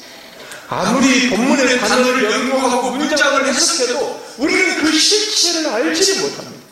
아무리 0.69 1.31
본문의 1.31 1.81
단어를 1.81 2.31
연구하고 2.31 2.93
문장을 2.93 3.49
해석해도 3.49 4.25
우리는 4.39 4.81
그 4.81 4.97
실체를 4.97 5.71
알지를 5.71 6.23
못합니다. 6.23 6.65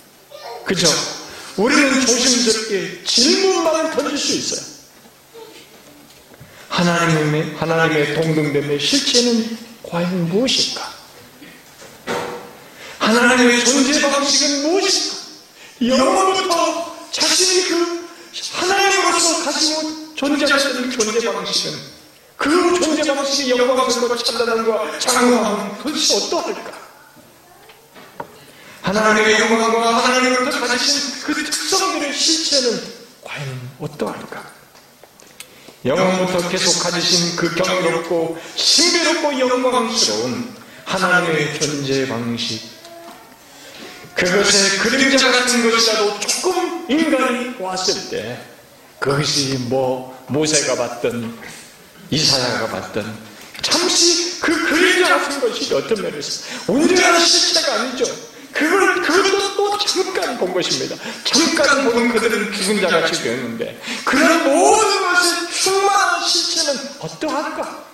그죠? 0.64 0.86
우리는 1.56 2.06
조심스럽게 2.06 3.02
질문만 3.04 3.90
던질 3.90 4.16
수 4.16 4.32
있어요. 4.32 4.60
하나님의, 6.68 7.56
하나님의 7.56 8.14
동등됨의 8.14 8.78
실체는 8.78 9.58
과연 9.82 10.28
무엇일까? 10.28 11.01
하나님의 13.02 13.64
존재 13.64 14.00
방식은 14.00 14.62
무엇일까? 14.62 15.16
영원부터 15.84 17.08
자신이 17.10 17.68
그 17.68 18.08
하나님으로서 18.52 19.44
가지고 19.44 20.14
존재하시는 20.14 20.90
존재 20.92 21.32
방식은 21.32 21.78
그 22.36 22.80
존재 22.80 23.14
방식의 23.14 23.58
영광스러운 23.58 24.16
찬란함과 24.16 25.00
장엄함은 25.00 25.78
도대체 25.82 26.16
어떠할까? 26.16 26.72
하나님의 28.82 29.40
영광과 29.40 30.04
하나님으로부터 30.04 30.60
가지신 30.60 31.22
그 31.24 31.34
특성들의 31.44 32.16
실체는 32.16 32.82
과연 33.24 33.70
어떠할까? 33.80 34.52
영원부터 35.84 36.48
계속 36.48 36.80
가지신 36.84 37.34
그 37.34 37.52
경이롭고 37.56 38.38
신비롭고 38.54 39.40
영광스러운 39.40 40.54
하나님의 40.84 41.60
존재 41.60 42.06
방식 42.06 42.71
그것의 44.14 44.78
그림자 44.78 45.30
같은 45.32 45.70
것이라도 45.70 46.20
조금 46.20 46.86
인간이 46.88 47.54
왔을 47.58 48.10
때 48.10 48.38
그것이 48.98 49.56
뭐 49.68 50.16
모세가 50.28 50.76
봤든 50.76 51.38
이사야가 52.10 52.66
봤든 52.68 53.04
잠시 53.62 54.38
그 54.40 54.68
그림자 54.68 55.18
같은 55.18 55.40
것이 55.40 55.72
어떤 55.74 56.02
면에서 56.02 56.44
온전한 56.68 57.20
실체가 57.24 57.80
아니죠. 57.80 58.04
그걸 58.52 59.00
그것도 59.00 59.56
또 59.56 59.78
잠깐 59.78 60.36
본 60.38 60.52
것입니다. 60.52 60.94
잠깐 61.24 61.84
보는 61.84 62.12
그들은 62.12 62.52
죽은 62.52 62.80
자같이 62.82 63.22
되었는데 63.22 63.80
그런 64.04 64.44
모든 64.44 65.00
것의 65.00 65.50
충만한 65.52 66.28
실체는 66.28 66.80
어떠할까? 67.00 67.91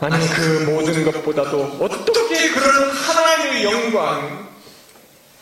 아니 0.00 0.28
그 0.28 0.64
모든 0.70 1.04
것보다도 1.04 1.78
어떻게 1.80 2.50
그런 2.50 2.90
하나님의 2.90 3.64
영광, 3.64 4.48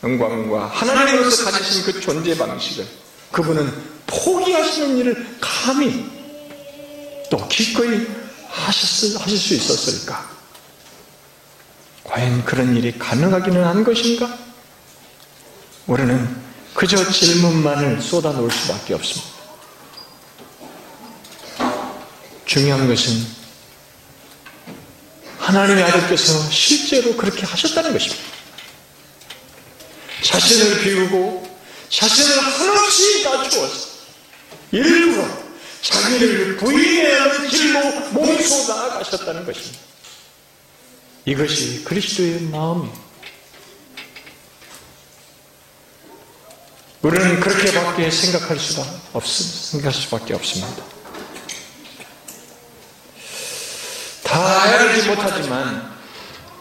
영광과 0.03 0.65
하나님으로서 0.67 1.51
가지신 1.51 1.83
그 1.83 1.99
존재 2.01 2.35
방식을 2.35 2.87
그분은 3.31 3.71
포기하시는 4.07 4.97
일을 4.97 5.37
감히 5.39 6.09
또 7.29 7.47
기꺼이 7.47 8.07
하셨, 8.49 9.21
하실 9.21 9.37
수 9.37 9.53
있었을까? 9.53 10.27
과연 12.03 12.43
그런 12.45 12.75
일이 12.75 12.97
가능하기는 12.97 13.63
한 13.63 13.83
것인가? 13.83 14.37
우리는 15.85 16.35
그저 16.73 16.97
질문만을 17.11 18.01
쏟아놓을 18.01 18.49
수밖에 18.49 18.93
없습니다. 18.95 19.37
중요한 22.45 22.87
것은 22.87 23.36
하나님의 25.47 25.81
아들께서 25.81 26.49
실제로 26.51 27.15
그렇게 27.15 27.45
하셨다는 27.45 27.93
것입니다. 27.93 28.21
자신을 30.21 30.81
비우고 30.81 31.57
자신을 31.89 32.37
한없이 32.37 33.23
낮추어서 33.23 33.87
일부러 34.73 35.25
자기를 35.81 36.57
부인해야 36.57 37.21
하는 37.21 37.47
길로 37.47 37.79
몸소 38.11 38.73
나아가셨다는 38.73 39.45
것입니다. 39.45 39.79
이것이 41.23 41.83
그리스도의 41.85 42.41
마음이에요. 42.41 43.07
우리는 47.03 47.39
그렇게밖에 47.39 48.11
생각할 48.11 48.59
수가 48.59 48.85
없습니다. 49.13 49.57
생각할 49.67 49.93
수밖에 49.93 50.33
없습니다. 50.33 50.96
다 54.27 54.63
헤아리지 54.65 55.07
못하지만 55.07 55.89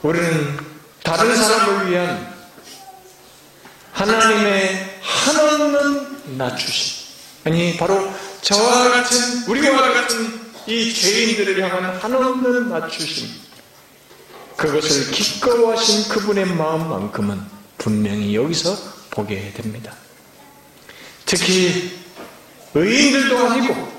우리는 0.03 0.57
다른 1.03 1.37
사람을 1.37 1.91
위한 1.91 2.35
하나님의 3.93 5.01
한없는 5.03 6.39
낮추심 6.39 7.07
아니 7.45 7.77
바로 7.77 8.09
저와 8.41 8.91
같은 8.91 9.45
우리와 9.49 9.93
같은 9.93 10.47
이 10.69 10.95
죄인들을 10.95 11.61
향한 11.63 11.97
한없는 11.97 12.69
낮추심 12.69 13.29
그것을 14.57 15.11
기꺼워하신 15.11 16.09
그분의 16.09 16.47
마음만큼은 16.47 17.41
분명히 17.79 18.35
여기서 18.35 18.77
보게 19.11 19.53
됩니다. 19.53 19.93
특히 21.27 21.99
의인들도 22.75 23.39
아니고 23.39 23.96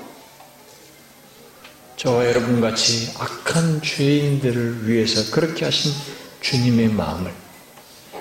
저와 1.98 2.26
여러분 2.26 2.60
같이 2.60 3.12
악한 3.18 3.82
죄인들을 3.82 4.88
위해서 4.88 5.32
그렇게 5.32 5.64
하신 5.64 5.92
주님의 6.40 6.90
마음을 6.90 7.32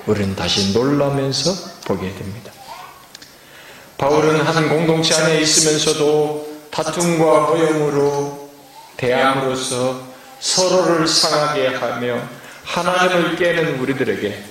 우리는 0.08 0.36
다시 0.36 0.74
놀라면서 0.74 1.54
보게 1.86 2.12
됩니다. 2.16 2.52
바울은 4.00 4.42
한 4.42 4.70
공동체 4.70 5.14
안에 5.14 5.42
있으면서도 5.42 6.62
다툼과 6.72 7.46
허용으로 7.46 8.50
대함으로써 8.98 10.08
서로를 10.40 11.08
상하게 11.08 11.68
하며 11.68 12.28
하나님을 12.64 13.36
깨는 13.36 13.80
우리들에게 13.80 14.44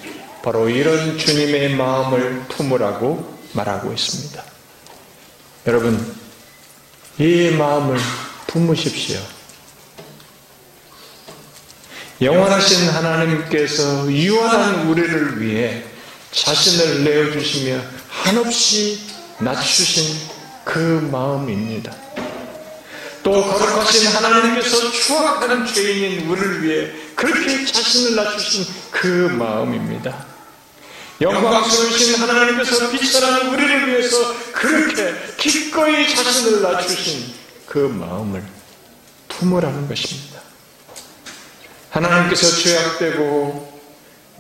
바로 0.45 0.69
이런 0.69 1.19
주님의 1.19 1.75
마음을 1.75 2.45
품으라고 2.47 3.39
말하고 3.55 3.93
있습니다. 3.93 4.41
여러분, 5.67 6.15
이 7.19 7.51
마음을 7.51 7.99
품으십시오. 8.57 9.21
영원하신 12.23 12.89
하나님께서 12.89 14.11
유한한 14.11 14.89
우리를 14.89 15.43
위해 15.43 15.85
자신을 16.31 17.05
내어주시며 17.05 17.79
한없이 18.09 19.01
낮추신 19.41 20.17
그 20.65 20.79
마음입니다. 21.13 21.95
또 23.23 23.43
거룩하신 23.43 24.07
하나님께서 24.07 24.91
추악하는 24.91 25.67
죄인인 25.67 26.27
우리를 26.27 26.63
위해 26.63 26.91
그렇게 27.15 27.67
자신을 27.67 28.15
낮추신 28.15 28.67
그 28.91 29.07
마음입니다. 29.07 30.25
영광스러우신 31.21 32.15
하나님께서 32.15 32.91
빛나는 32.91 33.53
우리를 33.53 33.89
위해서 33.89 34.35
그렇게 34.53 35.15
기꺼이 35.37 36.09
자신을 36.09 36.63
낮추신 36.63 37.46
그 37.67 37.79
마음을 37.79 38.45
품으라는 39.29 39.89
것입니다. 39.89 40.41
하나님께서 41.91 42.49
죄악되고 42.57 43.81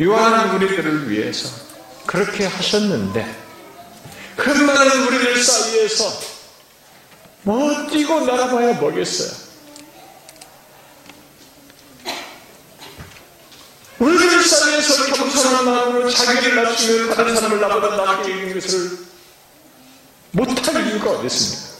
유한 0.00 0.54
우리들을 0.56 1.10
위해서 1.10 1.48
그렇게 2.06 2.46
하셨는데 2.46 3.44
흠많은 4.36 5.06
우리들 5.06 5.42
사이에서 5.42 6.20
뭐 7.42 7.86
뛰고 7.88 8.26
날아봐야 8.26 8.74
뭐겠어요? 8.74 9.46
우리들 13.98 14.42
사이에서 14.44 15.06
겸손한 15.14 15.64
마음으로 15.64 16.10
자기를 16.10 16.62
낮추며 16.62 17.14
다른 17.14 17.34
사람을 17.34 17.60
나보다 17.60 17.96
낮게 17.96 18.30
있는 18.30 18.54
것을 18.54 18.98
못할 20.32 20.86
이유가 20.86 21.12
어디 21.12 21.26
있습니까? 21.26 21.75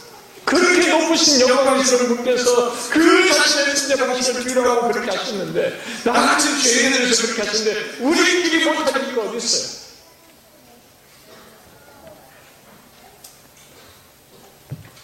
그렇게 0.47 0.87
높으신 0.87 1.41
영광스러운 1.41 2.15
분께서 2.15 2.73
그 2.89 3.33
자신의 3.33 3.75
존재 3.75 3.97
방식을 3.97 4.45
뒤로하고 4.45 4.93
그렇게 4.93 5.11
하셨는데 5.11 5.81
나같은 6.05 6.61
죄인들에서 6.61 7.23
그렇게 7.23 7.41
하셨는데 7.41 7.97
우리끼리 7.99 8.63
못할 8.63 9.09
이유가 9.09 9.23
어디 9.23 9.37
있어요? 9.37 9.77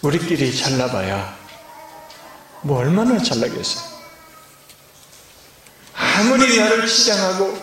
우리끼리 0.02 0.56
잘나봐야 0.56 1.38
뭐 2.62 2.80
얼마나 2.80 3.22
잘나겠어요? 3.22 3.84
아무리 5.94 6.58
나를 6.58 6.88
치장하고 6.88 7.62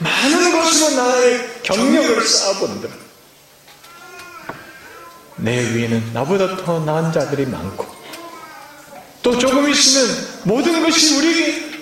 많은 0.00 0.52
것으로 0.52 1.02
나의 1.02 1.62
경력을 1.62 2.28
쌓아본들 2.28 2.90
내 5.42 5.74
위에는 5.74 6.12
나보다 6.12 6.56
더 6.64 6.80
나은 6.80 7.12
자들이 7.12 7.46
많고 7.46 7.86
또 9.22 9.38
조금 9.38 9.68
있으면 9.68 10.28
모든 10.44 10.82
것이 10.82 11.16
우리에게 11.16 11.72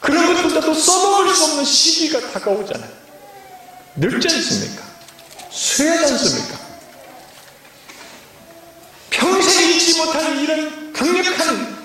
그런 0.00 0.34
것보다도 0.34 0.74
써먹을 0.74 1.34
수 1.34 1.44
없는 1.44 1.64
시기가 1.64 2.32
다가오잖아요. 2.32 2.90
늙지 3.96 4.28
않습니까? 4.28 4.82
쇠하지 5.50 6.12
않습니까? 6.12 6.66
못할 9.96 10.42
이런 10.42 10.92
강력한 10.92 11.76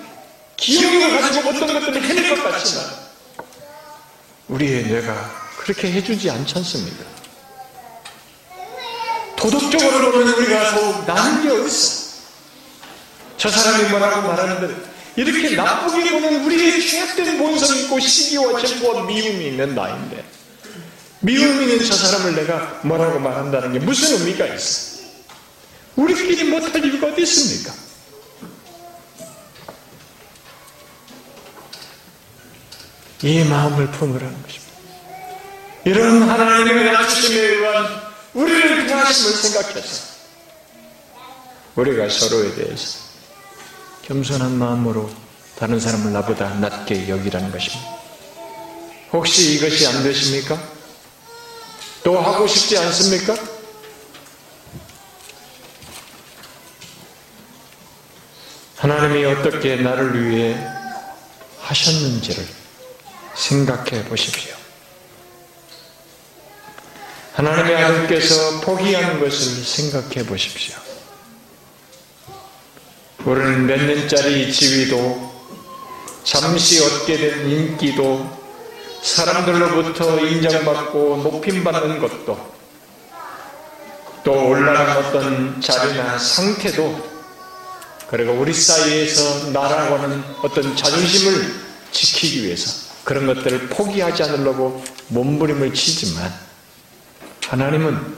기억을 0.56 1.20
가지고 1.20 1.50
어떤 1.50 1.72
것들을 1.72 2.02
해낼 2.02 2.36
것 2.36 2.50
같지만 2.50 2.84
우리의 4.48 4.84
뇌가 4.86 5.42
그렇게 5.58 5.92
해주지 5.92 6.30
않지 6.30 6.54
않습니까? 6.58 7.04
도덕적으로 9.42 10.12
보면 10.12 10.28
우리가 10.28 10.70
더욱 10.70 11.04
나은 11.04 11.42
게 11.42 11.48
어딨어? 11.48 12.02
저 13.36 13.50
사람이 13.50 13.88
뭐라고 13.88 14.28
말하는데 14.28 14.92
이렇게 15.16 15.56
나쁘게 15.56 16.12
보는 16.12 16.44
우리의 16.44 16.80
죄악된 16.86 17.38
본성이 17.38 17.82
있고 17.82 17.98
시기와 17.98 18.60
질투와 18.60 19.02
미움이 19.02 19.48
있는 19.48 19.74
나인데 19.74 20.24
미움이 21.20 21.64
있는 21.64 21.84
저 21.84 21.92
사람을 21.92 22.36
내가 22.36 22.80
뭐라고 22.84 23.18
말한다는 23.18 23.72
게 23.72 23.80
무슨 23.80 24.20
의미가 24.20 24.46
있어? 24.46 25.02
우리끼리 25.96 26.44
못할 26.44 26.84
이유가 26.84 27.08
어디 27.08 27.22
있습니까? 27.22 27.72
이 33.24 33.44
마음을 33.44 33.88
품으라는 33.88 34.42
것입니다. 34.42 34.72
이런 35.84 36.22
하나님의 36.22 36.92
낮추심에 36.92 37.40
의한 37.40 38.01
우리를 38.34 38.86
평하심을 38.86 39.32
생각해서 39.32 40.12
우리가 41.76 42.08
서로에 42.08 42.54
대해서 42.54 42.98
겸손한 44.02 44.52
마음으로 44.58 45.10
다른 45.58 45.78
사람을 45.78 46.12
나보다 46.12 46.54
낮게 46.54 47.08
여기라는 47.08 47.50
것입니다. 47.52 48.02
혹시 49.12 49.54
이것이 49.54 49.86
안 49.86 50.02
되십니까? 50.02 50.60
또 52.02 52.18
하고 52.20 52.46
싶지 52.46 52.76
않습니까? 52.78 53.36
하나님이 58.76 59.24
어떻게 59.26 59.76
나를 59.76 60.28
위해 60.28 60.58
하셨는지를 61.60 62.44
생각해 63.34 64.04
보십시오. 64.06 64.61
하나님의 67.34 67.76
아들께서 67.76 68.60
포기하는 68.60 69.20
것을 69.20 69.64
생각해 69.64 70.26
보십시오. 70.26 70.76
우리는 73.24 73.66
몇 73.66 73.80
년짜리 73.80 74.52
지위도 74.52 75.32
잠시 76.24 76.82
얻게 76.84 77.16
된 77.16 77.48
인기도 77.48 78.28
사람들로부터 79.02 80.20
인정받고 80.20 81.16
높임받는 81.18 82.00
것도 82.00 82.52
또 84.24 84.48
올라간 84.48 84.96
어떤 84.98 85.60
자리나 85.60 86.18
상태도 86.18 87.12
그리고 88.08 88.32
우리 88.34 88.52
사이에서 88.52 89.50
나라고 89.50 89.96
하는 89.96 90.22
어떤 90.42 90.76
자존심을 90.76 91.54
지키기 91.90 92.44
위해서 92.44 92.92
그런 93.04 93.26
것들을 93.26 93.68
포기하지 93.68 94.22
않으려고 94.24 94.84
몸부림을 95.08 95.72
치지만 95.74 96.51
하나님은 97.52 98.16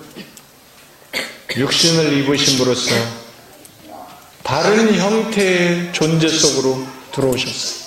육신을 1.57 2.18
입으심으로써 2.18 2.95
다른 4.45 4.95
형태의 4.95 5.93
존재 5.93 6.28
속으로 6.28 6.87
들어오셨어요. 7.11 7.85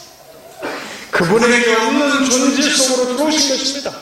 그분에게 1.10 1.74
없는 1.74 2.30
존재 2.30 2.70
속으로 2.70 3.16
들어오신 3.16 3.50
것입니다. 3.50 3.96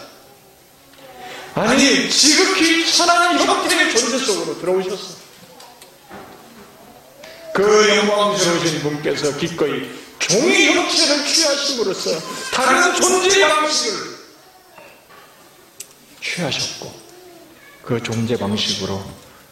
아니, 1.53 2.09
지극히 2.09 2.91
천한 2.91 3.37
형태의 3.39 3.95
존재 3.95 4.25
속으로 4.25 4.59
들어오셨어요. 4.59 5.15
그 7.53 7.89
영광스러우신 7.89 8.81
분께서 8.81 9.37
기꺼이 9.37 9.87
종의 10.17 10.73
형체를 10.73 11.23
취하심으로써 11.27 12.19
다른 12.51 12.95
존재 12.95 13.47
방식을 13.47 13.99
취하셨고 16.23 17.04
그 17.85 18.01
존재 18.01 18.35
방식으로 18.35 19.03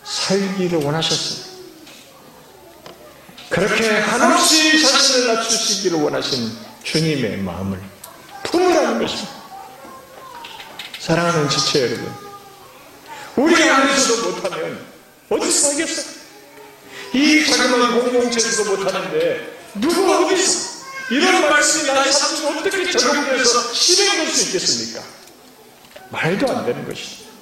살기를 0.04 0.84
원하셨어요. 0.84 1.54
그렇게 3.50 3.88
한없이 3.88 4.82
자신을 4.82 5.36
낮추시기를 5.36 6.02
원하신 6.02 6.52
주님의 6.84 7.38
마음을 7.38 7.80
품으라는 8.44 9.00
것입니다. 9.00 9.44
사랑하는 11.00 11.48
지체 11.48 11.84
여러분, 11.84 12.12
우리 13.36 13.70
안에서도 13.70 14.32
못하면 14.32 14.84
어디서 15.30 15.72
하겠어? 15.72 16.02
이 17.14 17.46
자그마한 17.46 18.00
공동체에서도 18.02 18.78
못하는데 18.78 19.60
누가 19.76 20.26
어디서 20.26 20.74
이런 21.12 21.50
말씀이 21.50 21.86
나의 21.86 22.12
삶에 22.12 22.58
어떻게 22.58 22.92
적용돼서 22.92 23.74
실행될 23.74 24.28
수 24.34 24.46
있겠습니까? 24.46 25.04
말도 26.10 26.50
안 26.50 26.66
되는 26.66 26.88
것이죠. 26.88 27.33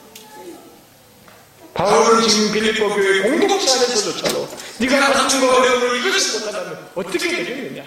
바울은 1.74 2.28
지금 2.28 2.52
빌립보 2.52 2.90
교회 2.90 3.22
공동체 3.22 3.72
안에서조차도 3.72 4.50
네가 4.80 5.14
가진 5.14 5.42
거 5.42 5.56
어려움을 5.56 6.00
이것을 6.00 6.40
못한다면 6.40 6.90
어떻게 6.96 7.20
되겠느냐? 7.20 7.84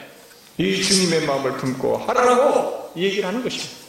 이 0.57 0.83
주님의 0.83 1.27
마음을 1.27 1.57
품고 1.57 1.99
하라고 1.99 2.93
이 2.95 3.05
얘기를 3.05 3.27
하는 3.27 3.43
것입니다. 3.43 3.85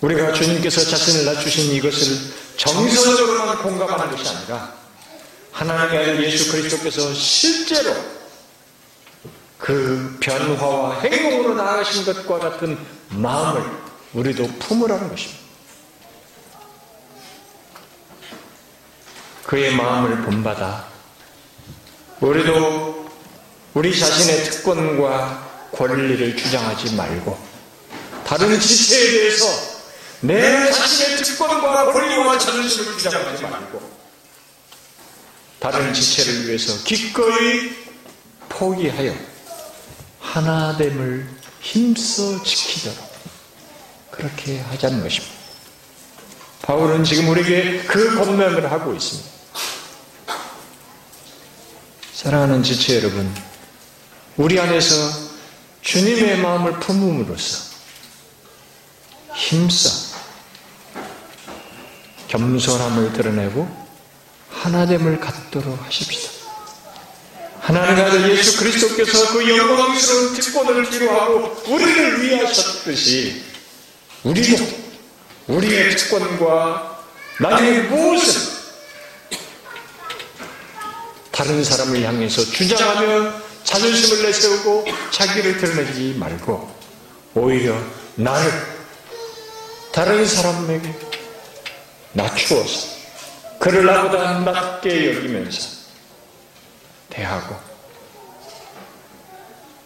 우리가 0.00 0.32
주님께서 0.32 0.82
자신을 0.82 1.26
낮추신 1.26 1.72
이것을 1.72 2.16
정서적으로만 2.56 3.58
공감하는 3.62 4.16
것이 4.16 4.34
아니라 4.34 4.74
하나님의 5.52 5.98
아들 5.98 6.24
예수 6.24 6.52
그리스도께서 6.52 7.12
실제로 7.12 7.94
그 9.58 10.16
변화와 10.20 11.00
행동으로 11.00 11.54
나아가신 11.54 12.04
것과 12.06 12.38
같은 12.38 12.78
마음을 13.10 13.62
우리도 14.12 14.46
품으라는 14.58 15.08
것입니다. 15.08 15.40
그의 19.44 19.74
마음을 19.74 20.22
본받아 20.22 20.86
우리도 22.20 23.10
우리 23.74 23.98
자신의 23.98 24.44
특권과 24.44 25.68
권리를 25.72 26.36
주장하지 26.36 26.94
말고 26.94 27.38
다른 28.24 28.60
지체에 28.60 29.10
대해서 29.10 29.46
내 30.20 30.70
자신의 30.70 31.16
특권과 31.24 31.92
권리와 31.92 32.38
자존심을 32.38 32.96
주장하지 32.98 33.42
말고 33.42 33.90
다른 35.58 35.92
지체를 35.92 36.46
위해서 36.46 36.84
기꺼이 36.84 37.74
포기하여 38.48 39.14
하나됨을 40.20 41.39
힘써 41.60 42.42
지키도록 42.42 43.10
그렇게 44.10 44.60
하자는 44.60 45.02
것입니다. 45.02 45.34
바울은 46.62 47.04
지금 47.04 47.28
우리에게 47.28 47.84
그 47.84 48.16
권면을 48.16 48.70
하고 48.70 48.94
있습니다. 48.94 49.28
사랑하는 52.12 52.62
지체 52.62 52.96
여러분, 52.96 53.32
우리 54.36 54.60
안에서 54.60 54.94
주님의 55.80 56.38
마음을 56.38 56.78
품음으로써 56.80 57.70
힘써 59.34 60.16
겸손함을 62.28 63.12
드러내고 63.14 63.68
하나됨을 64.50 65.18
갖도록 65.20 65.82
하십시다. 65.84 66.39
하나님 67.70 68.04
아들 68.04 68.28
예수 68.36 68.56
그리스도께서 68.58 69.32
그 69.32 69.48
영광스러운 69.48 70.34
특권을 70.34 70.90
기로하고 70.90 71.62
우리를 71.68 72.20
위하셨듯이 72.20 73.44
우리도 74.24 74.66
우리의 75.46 75.94
특권과 75.94 77.04
나의 77.38 77.82
무엇을 77.82 78.58
다른 81.30 81.62
사람을 81.62 82.02
향해서 82.02 82.42
주장하며 82.42 83.34
자존심을 83.62 84.24
내세우고 84.24 84.86
자기를 85.12 85.58
드러내지 85.58 86.16
말고 86.18 86.74
오히려 87.36 87.80
나를 88.16 88.50
다른 89.92 90.26
사람에게 90.26 90.92
낮추어서 92.14 92.88
그를 93.60 93.86
나보다 93.86 94.40
낮게 94.40 95.14
여기면서 95.14 95.79
대하고 97.10 97.56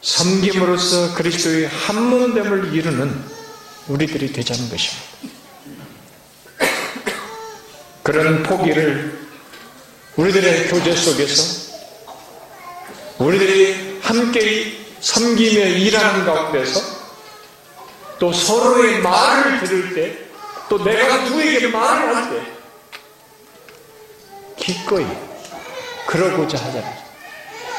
섬김으로써 0.03 1.15
그리스도의 1.15 1.67
한 1.67 2.03
몸됨을 2.11 2.75
이루는 2.75 3.25
우리들이 3.89 4.33
되자는 4.33 4.69
것입니다. 4.69 5.05
그런 8.03 8.43
포기를 8.43 9.27
우리들의 10.17 10.69
교제 10.69 10.95
속에서 10.95 11.73
우리들이 13.19 14.01
함께 14.03 14.87
섬기며 15.01 15.65
일하는 15.67 16.27
가운데서 16.27 16.81
또 18.19 18.33
서로의 18.33 19.01
말을 19.01 19.61
들을 19.61 19.95
때 19.95 20.25
또 20.69 20.83
내가 20.83 21.19
누구에게 21.25 21.69
말을 21.69 22.17
할 22.17 22.31
때 22.31 22.55
기꺼이 24.57 25.07
그러고자 26.07 26.57
하잖아요. 26.59 27.04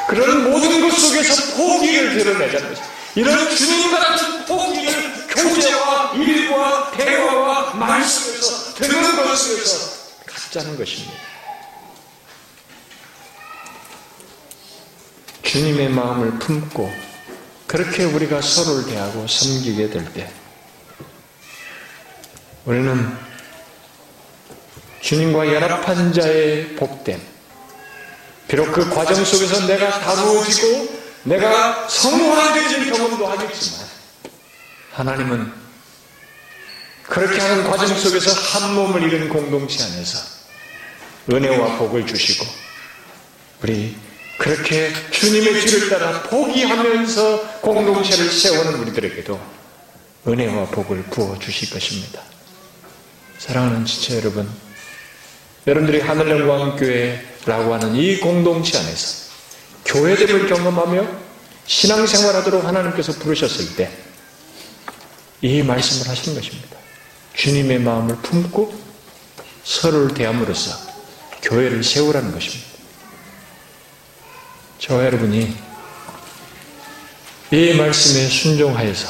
그런 0.07 0.51
모든 0.51 0.81
것 0.81 0.95
속에서 0.95 1.55
포기를 1.57 2.17
드러내자는 2.17 2.69
것입니다. 2.69 2.95
이런 3.15 3.55
주님과 3.55 3.99
같은 3.99 4.45
포기를 4.45 5.27
교제와 5.29 6.13
일과 6.15 6.91
대화와 6.91 7.73
말씀에서 7.75 8.73
듣는 8.75 9.15
것 9.15 9.35
속에서 9.35 9.95
갖자는 10.25 10.77
것입니다. 10.77 11.13
주님의 15.43 15.89
마음을 15.89 16.37
품고 16.39 16.91
그렇게 17.67 18.03
우리가 18.03 18.41
서로를 18.41 18.85
대하고 18.85 19.25
섬기게 19.27 19.89
될 19.89 20.05
때 20.13 20.29
우리는 22.65 23.15
주님과 25.01 25.53
연합한 25.53 26.13
자의 26.13 26.75
복됨 26.75 27.21
비록 28.47 28.71
그 28.71 28.89
과정 28.89 29.23
속에서 29.23 29.65
내가 29.67 29.99
다루어지고 29.99 31.05
내가 31.23 31.87
성화되질 31.87 32.91
경험도 32.91 33.25
하겠지만 33.25 33.87
하나님은 34.93 35.51
그렇게 37.03 37.39
하는 37.39 37.63
과정 37.69 37.87
속에서 37.97 38.31
한 38.31 38.75
몸을 38.75 39.03
이룬 39.03 39.29
공동체 39.29 39.83
안에서 39.83 40.19
은혜와 41.31 41.77
복을 41.77 42.05
주시고 42.05 42.45
우리 43.63 43.95
그렇게 44.37 44.91
주님의 45.11 45.61
뒤를 45.61 45.89
따라 45.89 46.21
포기하면서 46.23 47.61
공동체를 47.61 48.29
세우는 48.29 48.75
우리들에게도 48.81 49.39
은혜와 50.27 50.65
복을 50.67 51.03
부어 51.03 51.37
주실 51.39 51.69
것입니다. 51.69 52.21
사랑하는 53.37 53.85
지체 53.85 54.17
여러분, 54.17 54.49
여러분들이 55.67 56.01
하늘영광교회 56.01 57.34
라고 57.45 57.73
하는 57.73 57.95
이 57.95 58.17
공동체 58.19 58.77
안에서 58.77 59.25
교회됨을 59.85 60.47
경험하며 60.47 61.07
신앙생활 61.67 62.35
하도록 62.35 62.63
하나님께서 62.63 63.13
부르셨을 63.13 63.75
때 63.75 64.05
이 65.45 65.61
말씀을 65.61 66.09
하신 66.09 66.33
것입니다. 66.33 66.75
주님의 67.35 67.79
마음을 67.79 68.15
품고 68.17 68.73
서로를 69.63 70.13
대함으로써 70.15 70.75
교회를 71.43 71.83
세우라는 71.83 72.31
것입니다. 72.31 72.65
저와 74.79 75.05
여러분이 75.05 75.55
이 77.51 77.73
말씀에 77.73 78.27
순종하여서 78.27 79.07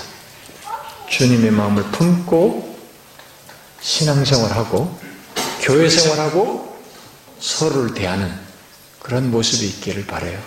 주님의 1.09 1.51
마음을 1.51 1.83
품고 1.83 2.77
신앙생활하고 3.81 4.99
교회 5.61 5.87
생활하고 5.87 6.64
서로를 7.45 7.93
대하는 7.93 8.33
그런 8.99 9.29
모습이 9.29 9.67
있기를 9.67 10.07
바래요. 10.07 10.41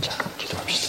자, 0.00 0.16
기도합시다. 0.38 0.85